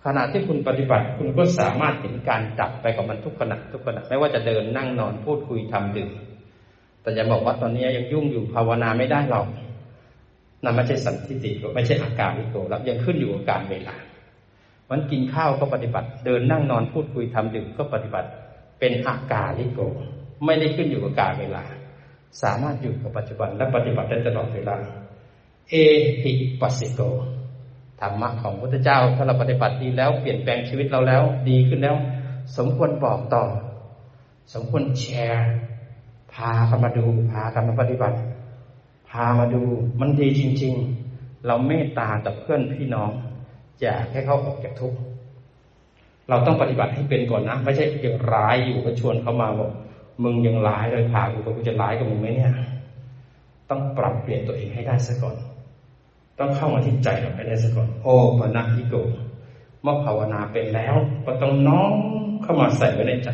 [0.05, 6.11] ขณะที่คุณปฏิบัติคุณก็สามารถเห็นการดับไปกับมันทุกขณะทุกขณะไม่ว่าจะเดินนั่งนอนพูดคุยทำดื่ม
[7.01, 9.47] แต่อย่าบอกว่าตอนนี้ยังยุ่งอยู่ภาวนาไม่ได้หรอก
[10.63, 13.95] นั่นไม่ใช่สันทิติโกไม่ใช่อาการวิโกแล้วยังขึ้นอยู่กับการเวลา
[14.91, 18.27] มันกินข้าวก็ปฏิบัติ เดินนั่งนอนพูดคุยทำดื่มก็ปฏิบัติ
[18.79, 19.81] เป็นอาการลิโก
[20.45, 21.63] ไม่ได้ขึ้นอยู่กับการเวลา
[22.41, 24.77] สามารถอยู่กับปัจจุบันและปฏิบัติได้ตลอดเวลา
[25.69, 25.73] เอ
[26.21, 27.01] หิปัสสิโก
[27.99, 31.95] ธรรมะของพระพุทธเจ้าถ้าเราปฏิบัติดีแล้วเปลี่ยนแปลงชีวิตเราแล้ว ดีขึ้นแล้ว
[32.57, 33.43] สมควรบอกต่อ
[34.53, 35.47] สมควรแชร์
[36.33, 38.17] พากันมาดู พากันมาปฏิบัติ
[39.11, 39.63] พามาดู
[39.99, 40.73] มันดีจริง
[41.09, 43.09] ๆ เราเมตตาต่อเพื่อนพี่น้อง
[43.81, 44.97] อยากให้เขาออกจากทุกข์
[46.29, 49.71] เราต้องปฏิบัติให้เป็นก่อนนะ ไม่ใช่ยังร้ายอยู่ก็ชวนเขามาบอก
[50.23, 52.51] มึงยังร้ายเลยพากูไปกูจะร้ายกับมึงไหมเนี่ย
[53.69, 55.35] ต้องปรับเปลี่ยนตัวเองให้ได้ซะก่อน
[56.39, 58.95] ต้องเข้ามาที่ใจเราให้ได้ซะก่อน โอ้ปนักิโก
[59.83, 60.95] เมื่อภาวนาเป็นแล้ว
[61.25, 61.93] ก็ต้องน้อม
[62.43, 63.29] เข้ามาใส่ไว้ในใจ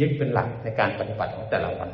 [0.00, 1.90] ยึดเป็นหลักในการปฏิบัติของแต่ละวัน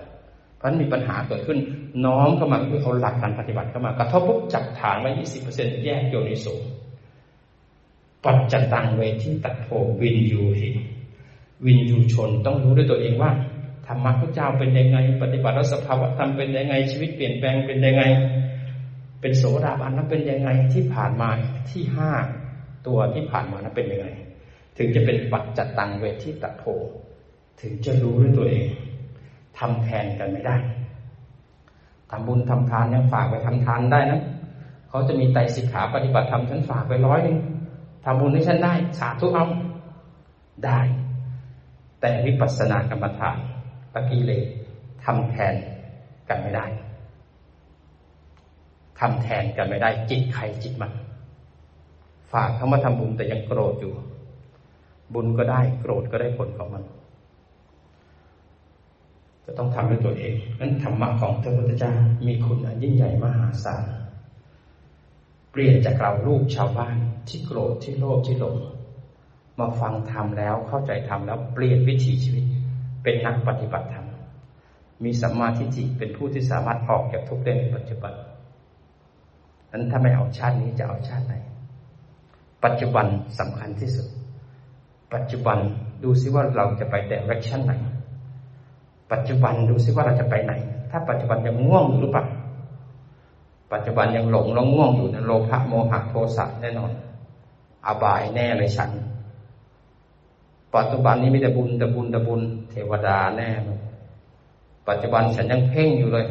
[0.62, 1.58] เพราะมีปัญหาเกิดขึ้น
[2.04, 6.46] น้อมเข้ามาคือเอาหลักการปฏิบัติเข้ามากระทบปุ๊บจับฐานไว้ยี่สิบเปอร์เซ็นต์แยกโยนิโส
[8.24, 9.68] ปัจจตังเวทิตัดโพ
[10.00, 10.68] วินยูหิ
[11.66, 13.30] วินยูชนต้องรู้ด้วยตัวเองว่า
[13.86, 18.02] ธรรมะพระเจ้าเป็นยังไง ปฏิบัติรัสภาวะธรรมเป็นยังไงชีวิตเปลี่ยนแปลงเป็นยังไง
[19.20, 21.28] เป็นโสดาบันนั้นเป็นยังไงที่ผ่านมา
[21.70, 22.10] ที่ห้า
[22.86, 24.06] ตัวที่ผ่านมานั้นเป็นยังไง
[24.76, 26.64] ถึงจะเป็นปัจจตังเวทิตัดโพ
[27.60, 28.66] ถึงจะรู้ด้วยตัวเอง
[29.62, 30.56] ทำแทนกันไม่ได้
[32.10, 34.20] ทำบุญทำทานเนี่ยฝากไปทำทานได้นะ
[34.88, 37.36] เขาจะมีไตสิกขาปฏิบัติธรรมฉันฝากไปร้อยหนึ่ง
[38.04, 39.46] ทำบุญให้ฉันได้สาธุเอา
[40.66, 40.80] ได้
[42.00, 43.36] แต่วิปัสสนากรรมฐาน
[43.92, 44.42] ตะกี้เลย
[45.04, 45.54] ทำแทน
[46.28, 46.66] กันไม่ได้
[49.00, 50.92] ทำแทนกันไม่ได้ จิตใครจิตมัน
[52.32, 53.92] ฝากเขามาทำบุญแต่ยังโกรธอยู่
[55.14, 56.84] บุญก็ได้โกรธก็ได้ผลของมัน
[59.44, 61.92] จะต้องทำด้วยตัวเองนั้นธรรมะของพระพุทธเจ้า
[62.26, 63.84] มีคุณอันยิ่งใหญ่มหาศาล
[65.50, 66.96] เปลี่ยนจากเราลูกชาวบ้าน
[67.28, 68.56] ที่โกรธที่โลภที่หลง
[69.58, 72.44] มาฟังธรรมแล้วเข้าใจธรรมแล้วเปลี่ยนวิถีชีวิต
[73.02, 74.06] เป็นนักปฏิบัติธรรม
[75.04, 78.12] มีสัมมาทิฏฐิเป็นผู้ที่สามารถออกจากทุกข์ได้ในปัจจุบัน
[79.72, 81.34] นั้นถ้าไม่เอาชาตินี้จะเอาชาติไหน
[82.64, 83.06] ปัจจุบัน
[83.38, 84.06] สำคัญที่สุด
[85.14, 85.58] ปัจจุบัน
[86.02, 87.72] ดูซิว่าเราจะไป direction ไหน
[89.12, 90.52] ปัจจุบันดูซิว่าเราจะไปไหน
[90.90, 92.24] ถ้าปัจจุบันยังง่วงอยู่หรือเปล่า
[93.72, 96.92] ปัจจุบันยังหลงแล้วง่วงอยู่ในโลภะโมหะโทสะแน่นอน
[97.86, 98.90] อบายแน่เลยฉัน
[100.76, 102.40] ปัจจุบันนี้มีแต่บุญแต่บุญแต่บุญ
[102.70, 103.48] เทวดาแน่
[104.88, 106.26] ปัจจุบันฉันยังเพ่งอยู่เลย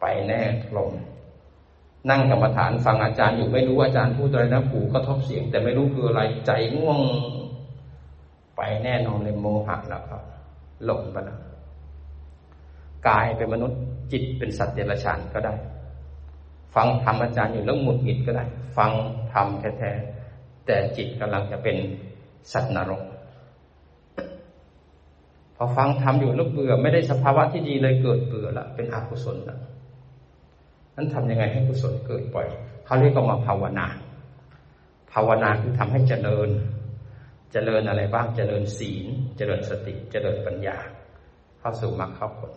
[0.00, 0.40] ไปแน่
[0.76, 0.90] ลง
[2.08, 7.00] นั่งกรรมฐานฟังอาจารย์อยู่ไม่รู้อาจารย์พูดอะไรนะหูก็ทบเสียง แต่ไม่รู้คืออะไรใจง่วง
[8.56, 10.22] ไปแน่นอนเลยโมหะแล้วครับ
[10.84, 11.40] หลงไปแล้ว
[13.08, 13.80] กายเป็นมนุษย์
[14.12, 15.54] จิตเป็นสัตว์เดรัจฉานก็ได้
[16.74, 18.44] ฟังธรรมอาจารย์อยู่แล้วหงุดหงิดก็ได้
[18.76, 18.90] ฟัง
[19.32, 19.46] ธรรม
[19.78, 21.76] แท้ๆแต่จิตกำลังจะเป็น
[22.52, 23.02] สัตว์นรก
[25.56, 29.58] พอฟังธรรมอยู่แล้วเบื่อไม่ได้สภาวะที่ดีเลยเกิดเบื่อละเป็นอกุศลละ
[30.94, 32.48] นั้นทำยังไงให้กุศลเกิดบ่อย
[32.84, 33.86] เขาเรียกว่ามาภาวนา
[35.12, 36.50] ภาวนาคือทำให้เจริญ
[37.52, 40.76] เจริญอะไรบ้าง เจริญศีล เจริญสติ เจริญปัญญา
[41.60, 42.52] เข้าสู่มรรคเข้าผล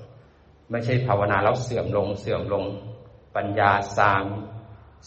[0.74, 2.63] ไม่ใช่ภาวนาแล้วเสื่อมลงเสื่อมลง
[3.36, 4.26] ปัญญาสาม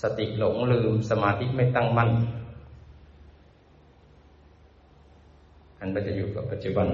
[0.03, 2.11] สติหลงลืมสมาธิไม่ตั้งมั่น
[5.79, 6.89] อันก็จะอยู่กับปัจจุบัน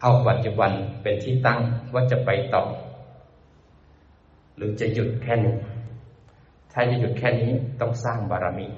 [0.00, 0.70] เอาปัจจุบัน
[1.02, 1.60] เป็นที่ตั้ง
[1.94, 2.62] ว่าจะไปต่อ
[4.56, 5.56] หรือจะหยุดแค่นี้
[6.72, 8.68] ถ้าจะหยุดแค่นี้ต้องสร้างบารมี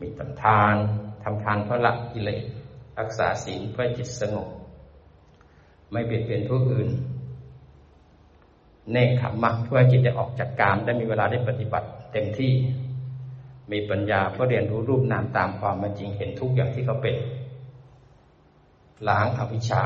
[0.00, 0.74] มีทำทาน
[1.22, 2.42] ทำทานเพื่อละกิเลส
[2.98, 4.48] รักษาศีลเพื่อจิตสงบ
[5.90, 6.90] ไม่เบียดเบียนผู้อื่น
[8.92, 12.52] เนคขมมะเพื่อจิตจะออกจากกามได้มีเวลาได้ปฏิบัติเต็มที่
[13.72, 17.16] มีปัญญาเพื่อเรียนรู้รูปนามตามความเป็นจริงเห็นทุกอย่างที่เขาเป็น
[19.08, 19.82] ล้างอวิชชา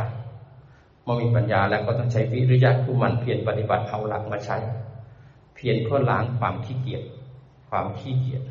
[1.05, 4.57] เมื่อมีปัญญาแล้วก็ต้องใช้วิริยะผู้มันเพียรปฏิบัติเอาหลักมาใช้
[5.55, 7.03] เพียรเพื่อล้างความขี้เกียจ
[7.69, 8.43] ความขี้เกียจ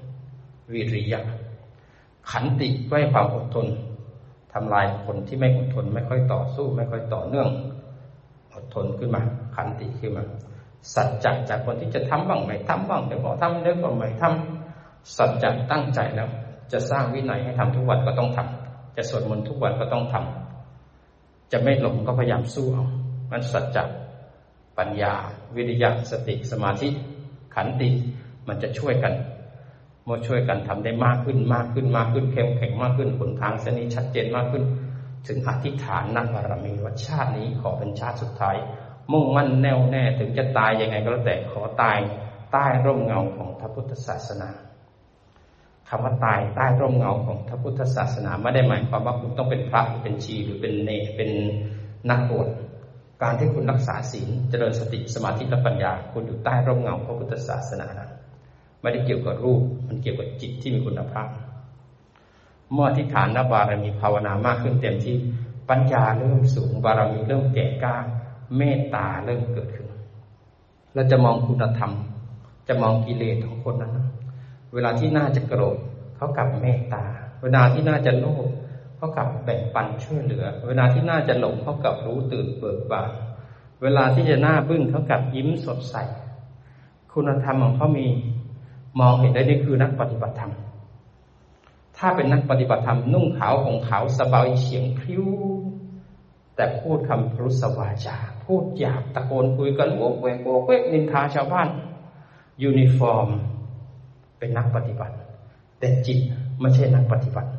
[0.73, 1.21] วิริยะ
[2.31, 3.67] ขันติก็ให้ความอดทน
[4.53, 7.47] ทำลายคนที่ไม่อดทน ไม่ค่อยต่อสู้ ไม่ค่อยต่อเนื่อง
[8.73, 9.21] ทนขึ้นมา
[9.55, 10.23] ขันติขึ้นมา
[10.93, 16.29] สัจจะจากคนที่จะทำบ้างไม่ทำบ้างเดี๋ยวบอกทำเดี๋ยวบอกไม่ทำสัจจะตั้งใจแล้ว
[16.71, 22.85] จะสร้างวินัยให้ทำทุกวันก็ต้องทำจะสวดมนต์ทุกวันก็ต้องทำจะไม่หลงก็พยายามสู้เอา
[23.31, 23.83] มันสัจจะ
[24.77, 25.13] ปัญญา
[25.55, 26.89] วิริยะสติสมาธิ
[27.55, 27.89] ขันติ
[28.47, 29.13] มันจะช่วยกัน
[30.07, 34.63] มาช่วยกันทำได้มากขึ้นมากขึ้นมากขึ้นเข้มแข็งมากขึ้นผลทางเส้นนี้ชัดเจนมากขึ้น
[35.27, 38.55] ถึงอธิษฐานนักบารมีว่าชาตินี้ขอเป็นชาติสุดท้าย
[39.11, 41.97] มุ่งมั่นแน่วแน่ถึงจะตายยังไงก็แล้วแต่ขอตาย
[42.51, 44.49] ใต้ร่มเงาของพระพุทธศาสนา
[45.89, 51.29] คำว่าตายใต้ร่มเงาของพระพุทธศาสนาไม่ได้หมายความว่าคุณต้องเป็นพระเป็นชีหรือเป็นเนเป็น
[52.09, 52.47] นักบวช
[53.21, 58.09] การที่คุณรักษาศีลเจริญสติสมาธิและปัญญา คุณอยู่ใต้ร่มเงาพระพุทธศาสนานะ
[58.81, 61.27] ไม่ได้เกี่ยวกับรูป มันเกี่ยวกับจิตที่มีคุณภาพ
[62.73, 65.17] เมื่อที่ฐานนบารมีภาวนามากขึ้นเต็มที่
[65.69, 67.95] ปัญญาเริ่มสูงบารมีเริ่มแก่กล้า
[68.57, 69.87] เมตตาเริ่มเกิดขึ้น
[70.93, 71.91] เราจะมองคุณธรรม
[72.67, 73.97] จะมองกิเลสของคนนั้น
[74.73, 75.77] เวลาที่น่าจะโกรธ
[76.15, 77.03] เขากลับเมตตา
[77.43, 78.47] เวลาที่น่าจะโลภ
[78.97, 83.11] เขากลับแบ่งปันช่วยเหลือ เวลาที่น่าจะหลงเขากลับรู้ตื่นเบิกบาน
[83.81, 85.95] เวลาที่จะหน้าบึ้งเขากลับยิ้มสดใส
[87.13, 88.07] คุณธรรมของเขามี
[88.99, 90.53] มองเห็นได้นี่คือนักปฏิบัติธรรม
[92.05, 95.25] ถ้าเป็นนักปฏิบัติธรรมนุ่งขาวของขาวสบายเฉียงพริ้ว
[96.55, 101.67] แต่พูดคำผรุสวาจา พูดหยาบตะโกนคุยกันโหวกเหวกโหวกเหวกนินทาชาวบ้าน
[102.63, 103.27] ยูนิฟอร์ม
[104.39, 105.15] เป็นนักปฏิบัติ
[105.79, 106.19] แต่จิต
[106.59, 107.49] ไม่ใช่นักปฏิบัติ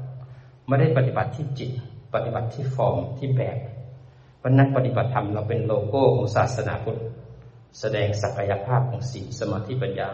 [0.67, 1.71] ไม่ได้ปฏิบัติที่จิต
[2.15, 3.59] ปฏิบัติที่ฟอร์มที่แบบ
[4.43, 7.01] วันนักปฏิบัติธรรมเราเป็นโลโก้ของศาสนาพุทธ
[7.81, 10.09] แสดงศักยภาพของศีลสมาธิปัญญา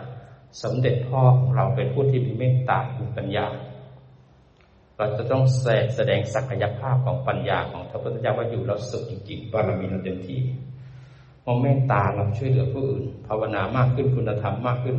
[0.62, 3.46] สมเด็จพ่อของเราเป็นผู้ที่มีเมตตามีปัญญา
[5.00, 5.44] เราจะต้อง
[5.96, 10.40] แสดงศักยภาพของปัญญาของพระพุทธเจ้าว่าอยู่เราสุดจริงๆบารมีเราเต็มที่
[11.44, 14.96] พอเมตตาเราช่วยเหลือผู้อื่น ภาวนามากขึ้นคุณธรรมมากขึ้น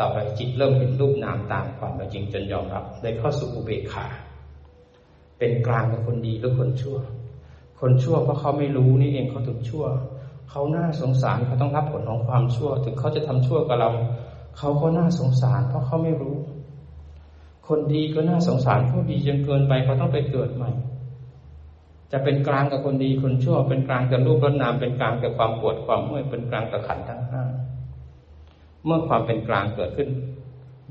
[0.00, 4.06] ต่อไปจิตเริ่มเห็นรูปนามตามความเป็นจริงจนยอมรับได้เข้าสู่อุเบกขา
[5.38, 6.98] เป็นกลางกับคนดีหรือคนชั่ว
[7.80, 9.84] คนชั่วเพราะเขาไม่รู้นี่เองเขาถึงชั่ว
[10.50, 13.90] เขาน่าสงสารเขาต้องรับผลของความชั่ว ถึงเขาจะทำชั่วกับเรา
[14.58, 16.36] เขาก็น่าสงสาร เพราะเขาไม่รู้
[17.68, 20.70] คนดีก็น่าสงสารเขาดีจนเกินไปเขาต้องไปเกิดใหม่
[22.12, 27.44] จะเป็นกลางกับคนดีคนชั่ว เป็นกลางกับรูปรสนามเป็นกลางกับความปวดความเมื่อยเป็นกลางกับขันทั้งห้า
[28.84, 30.08] เมื่อความเป็นกลางเกิดขึ้น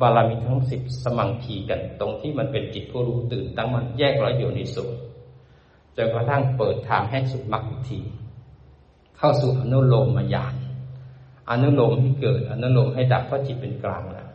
[0.01, 4.89] บารมีทั้งสิบสมังคีกัน ตรงที่มันเป็นจิตผู้รู้ตื่นตั้งมันแยกร้อยอยู่ในสุข
[5.95, 7.99] จนกระทั่งเปิดทางให้สุดมรรคอีกที
[9.17, 10.55] เข้าสู่อนุโลมมายาน
[11.49, 14.26] อนุโลมให้เกิดอนุโลมให้ดับเพราะจิตเป็นกลางแล้ว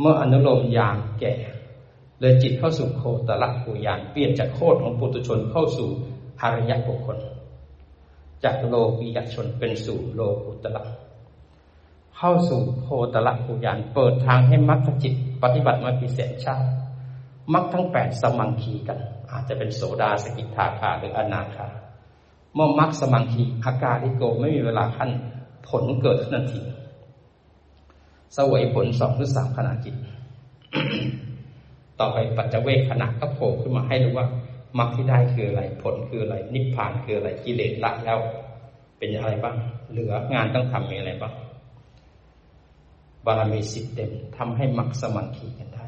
[0.00, 1.34] เมื่ออนุโลมยานแก่
[2.20, 5.88] เลยจิตเข้าสู่โคตรภูยานเปลี่ยนจากโคตรของปุถุชนเข้าสู่
[6.40, 7.18] อริยบุคคล
[8.44, 10.82] จากโลกียชนเป็นสู่โลกุตระ
[12.16, 16.68] เข้าสู่โคตรภูยานเปิดทางให้มรรคจิต ปฏิบัติมากี่แสนชาติ
[17.54, 18.98] มรรคทั้งแปดสมังคีกัน
[19.30, 21.68] อาจจะเป็นโสดาสกิทาคาหรืออนาคา
[22.54, 25.10] เมื่อมรรคสมังคีอาการลิโกไม่มีเวลาขั้น
[25.68, 26.60] ผลเกิดทันที
[28.36, 29.94] สวยผลสองหรือสามขณะจิต
[32.00, 34.26] ต่อไปปัจจเวกขณะก็โผล่ขึ้นมาให้รู้ว่า
[34.78, 38.18] มรรคที่ได้คืออะไรผลคืออะไร นิพพานคืออะไรกิเลสละแล้ว
[38.98, 39.56] เป็นอะไรบ้าง
[39.90, 41.34] เหลืองานต้องทำมีอะไรบ้าง
[43.26, 45.86] บารมีสิบเต็มทำให้มรรคสมัคคีกันได้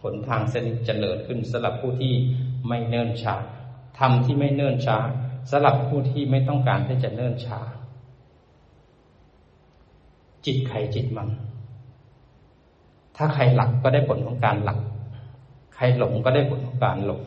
[0.00, 2.12] ผลทางเส้นเจริญขึ้นสำหรับผู้ที่
[2.68, 3.36] ไม่เนิ่นช้า
[3.98, 4.98] ทำที่ไม่เนิ่นช้า
[5.50, 7.60] สำหรับผู้ที่ไม่ต้องการที่จะเนิ่นช้า
[10.46, 11.28] จิตใครจิตมัน
[13.16, 14.78] ถ้าใครหลักก็ได้ผลของการหลัก
[15.74, 17.22] ใครหลงก็ได้ผลของการหลง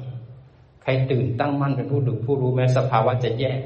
[0.84, 3.60] ใครตื่นตั้งมั่นเป็นผู้ดูผู้รู้แม้สภาวะจะแยก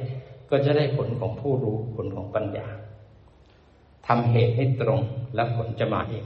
[0.49, 2.67] ก็จะได้ผลของผู้รู้ผลของปัญญา
[4.07, 5.01] ทำเหตุให้ตรง
[5.36, 6.26] และผลจะมาเอง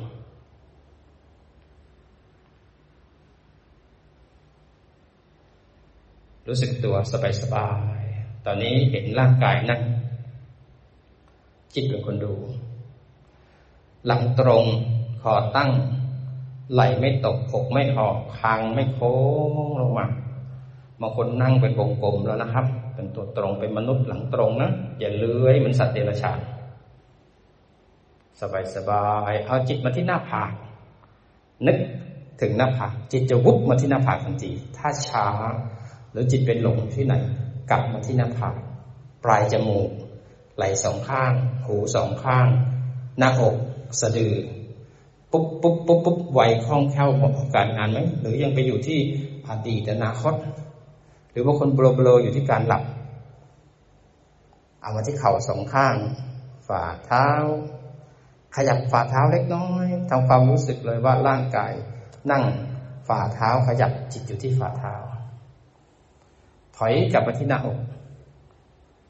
[6.48, 6.96] รู้สึกตัว
[7.42, 7.70] สบา
[8.00, 9.82] ยๆตอนนี้เห็นร่างกายนั่ง
[11.74, 12.34] จิตเป็นคนดู
[14.06, 14.66] หลังตรง
[15.32, 15.70] อตั้ง
[16.74, 19.16] ไหลไม่ตกอกไม่หอกคางไม่โค้
[19.68, 20.06] งลงมา
[21.02, 22.66] บางคนนั่งเป็นวงกลมแล้วนะครับ
[22.96, 26.40] เป็นตัวตรงเป็นมนุษย์หลังตรงนะอย่าเลื้อยเหมือนสัตว์เดรัจฉาน
[28.42, 30.52] สบายสบายเอาจิตมาที่หน้าผาก
[31.68, 31.78] นึก
[32.42, 35.28] ถึงหน้าผากจิตจะวุบมาที่หน้าผากทันทีถ้าช้า
[36.12, 37.16] หรือจิตเป็นหลงที่ไหน
[37.70, 38.56] กลับมาที่หน้าผาก
[39.24, 39.90] ปลายจมูก
[40.58, 41.32] ไหล่สองข้าง
[41.66, 42.48] หูสองข้าง
[43.20, 43.56] หน้าอก
[44.02, 44.34] สะดือ
[45.36, 49.00] ปุ๊บปุ๊บปุ๊บปุ๊บไวคล่องแคล่วเหมาะกับการงานไหมหรือยังไปอยู่ที่
[49.48, 50.34] อดีตอนาคต
[51.32, 52.84] หรือว่าคนเบลอๆอยู่ที่การหลับ
[54.82, 55.96] เอามาที่เข่าสองข้าง
[56.68, 57.28] ฝ่าเท้า
[58.56, 61.74] ขยับฝ่าเท้าเล็กน้อยทำความรู้สึกเลยว่าร่างกาย
[62.32, 62.44] นั่ง
[63.08, 64.96] ฝ่าเท้าขยับจิตอยู่ที่ฝ่าเท้า
[66.78, 67.80] ถอยกลับมาที่หน้าอก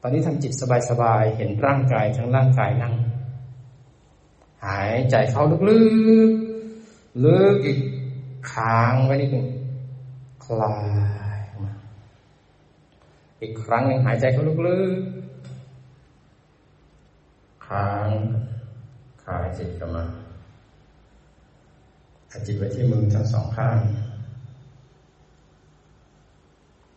[0.00, 0.52] ปอนนี้ทำจิต
[0.90, 2.94] สบายๆเห็นร่างกายทั้งร่างกายนั่ง
[4.64, 5.78] หายใจเข้าลึ
[6.28, 7.78] กๆ ลึกอีก
[8.52, 9.46] ค้างไว้นิดนึง
[10.44, 10.76] คลา
[11.38, 11.72] ยมา
[13.40, 18.08] อีกครั้งหนึ่งหายใจเข้าลึกๆค้าง
[19.22, 20.04] คลายจิตกลับมา
[22.30, 23.78] อาจิตไว้ที่มือทั้งสองข้าง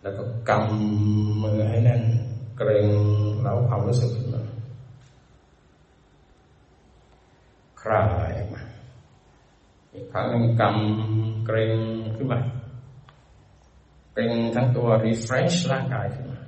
[0.02, 2.02] แล้วก็กำมือให้แน่น
[2.58, 2.88] เกรง
[3.42, 4.44] เราความรู้สึกขึ้นมา
[7.82, 8.64] คลายออกมา
[9.94, 11.78] อีกครั้งหนึ่งกำเกรง
[12.16, 12.40] ขึ้นมา
[14.14, 16.40] เกรงทั้งตัว refresh ร่างกายขึ้นมา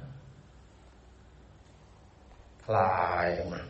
[2.65, 3.61] คลายออกมา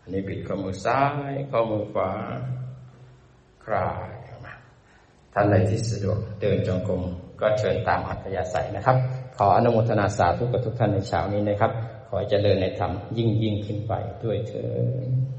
[0.00, 2.10] อันนี้บิดข้อมือซ้ายข้อมือขวา
[3.64, 4.54] คลายออกมา
[5.32, 7.02] ท่านใดที่สะดวกเดินจงกรม
[7.40, 8.96] ก็เชิญตามอัธยาศัยนะครับ
[9.36, 11.72] ขออนุโมทนาสาธุกับทุกท่านในเช้านี้นะครับ
[12.08, 13.92] ขอเจริญในธรรมยิ่งยิ่งขึ้นไป
[14.24, 14.64] ด้วยเถิ
[15.30, 15.31] ด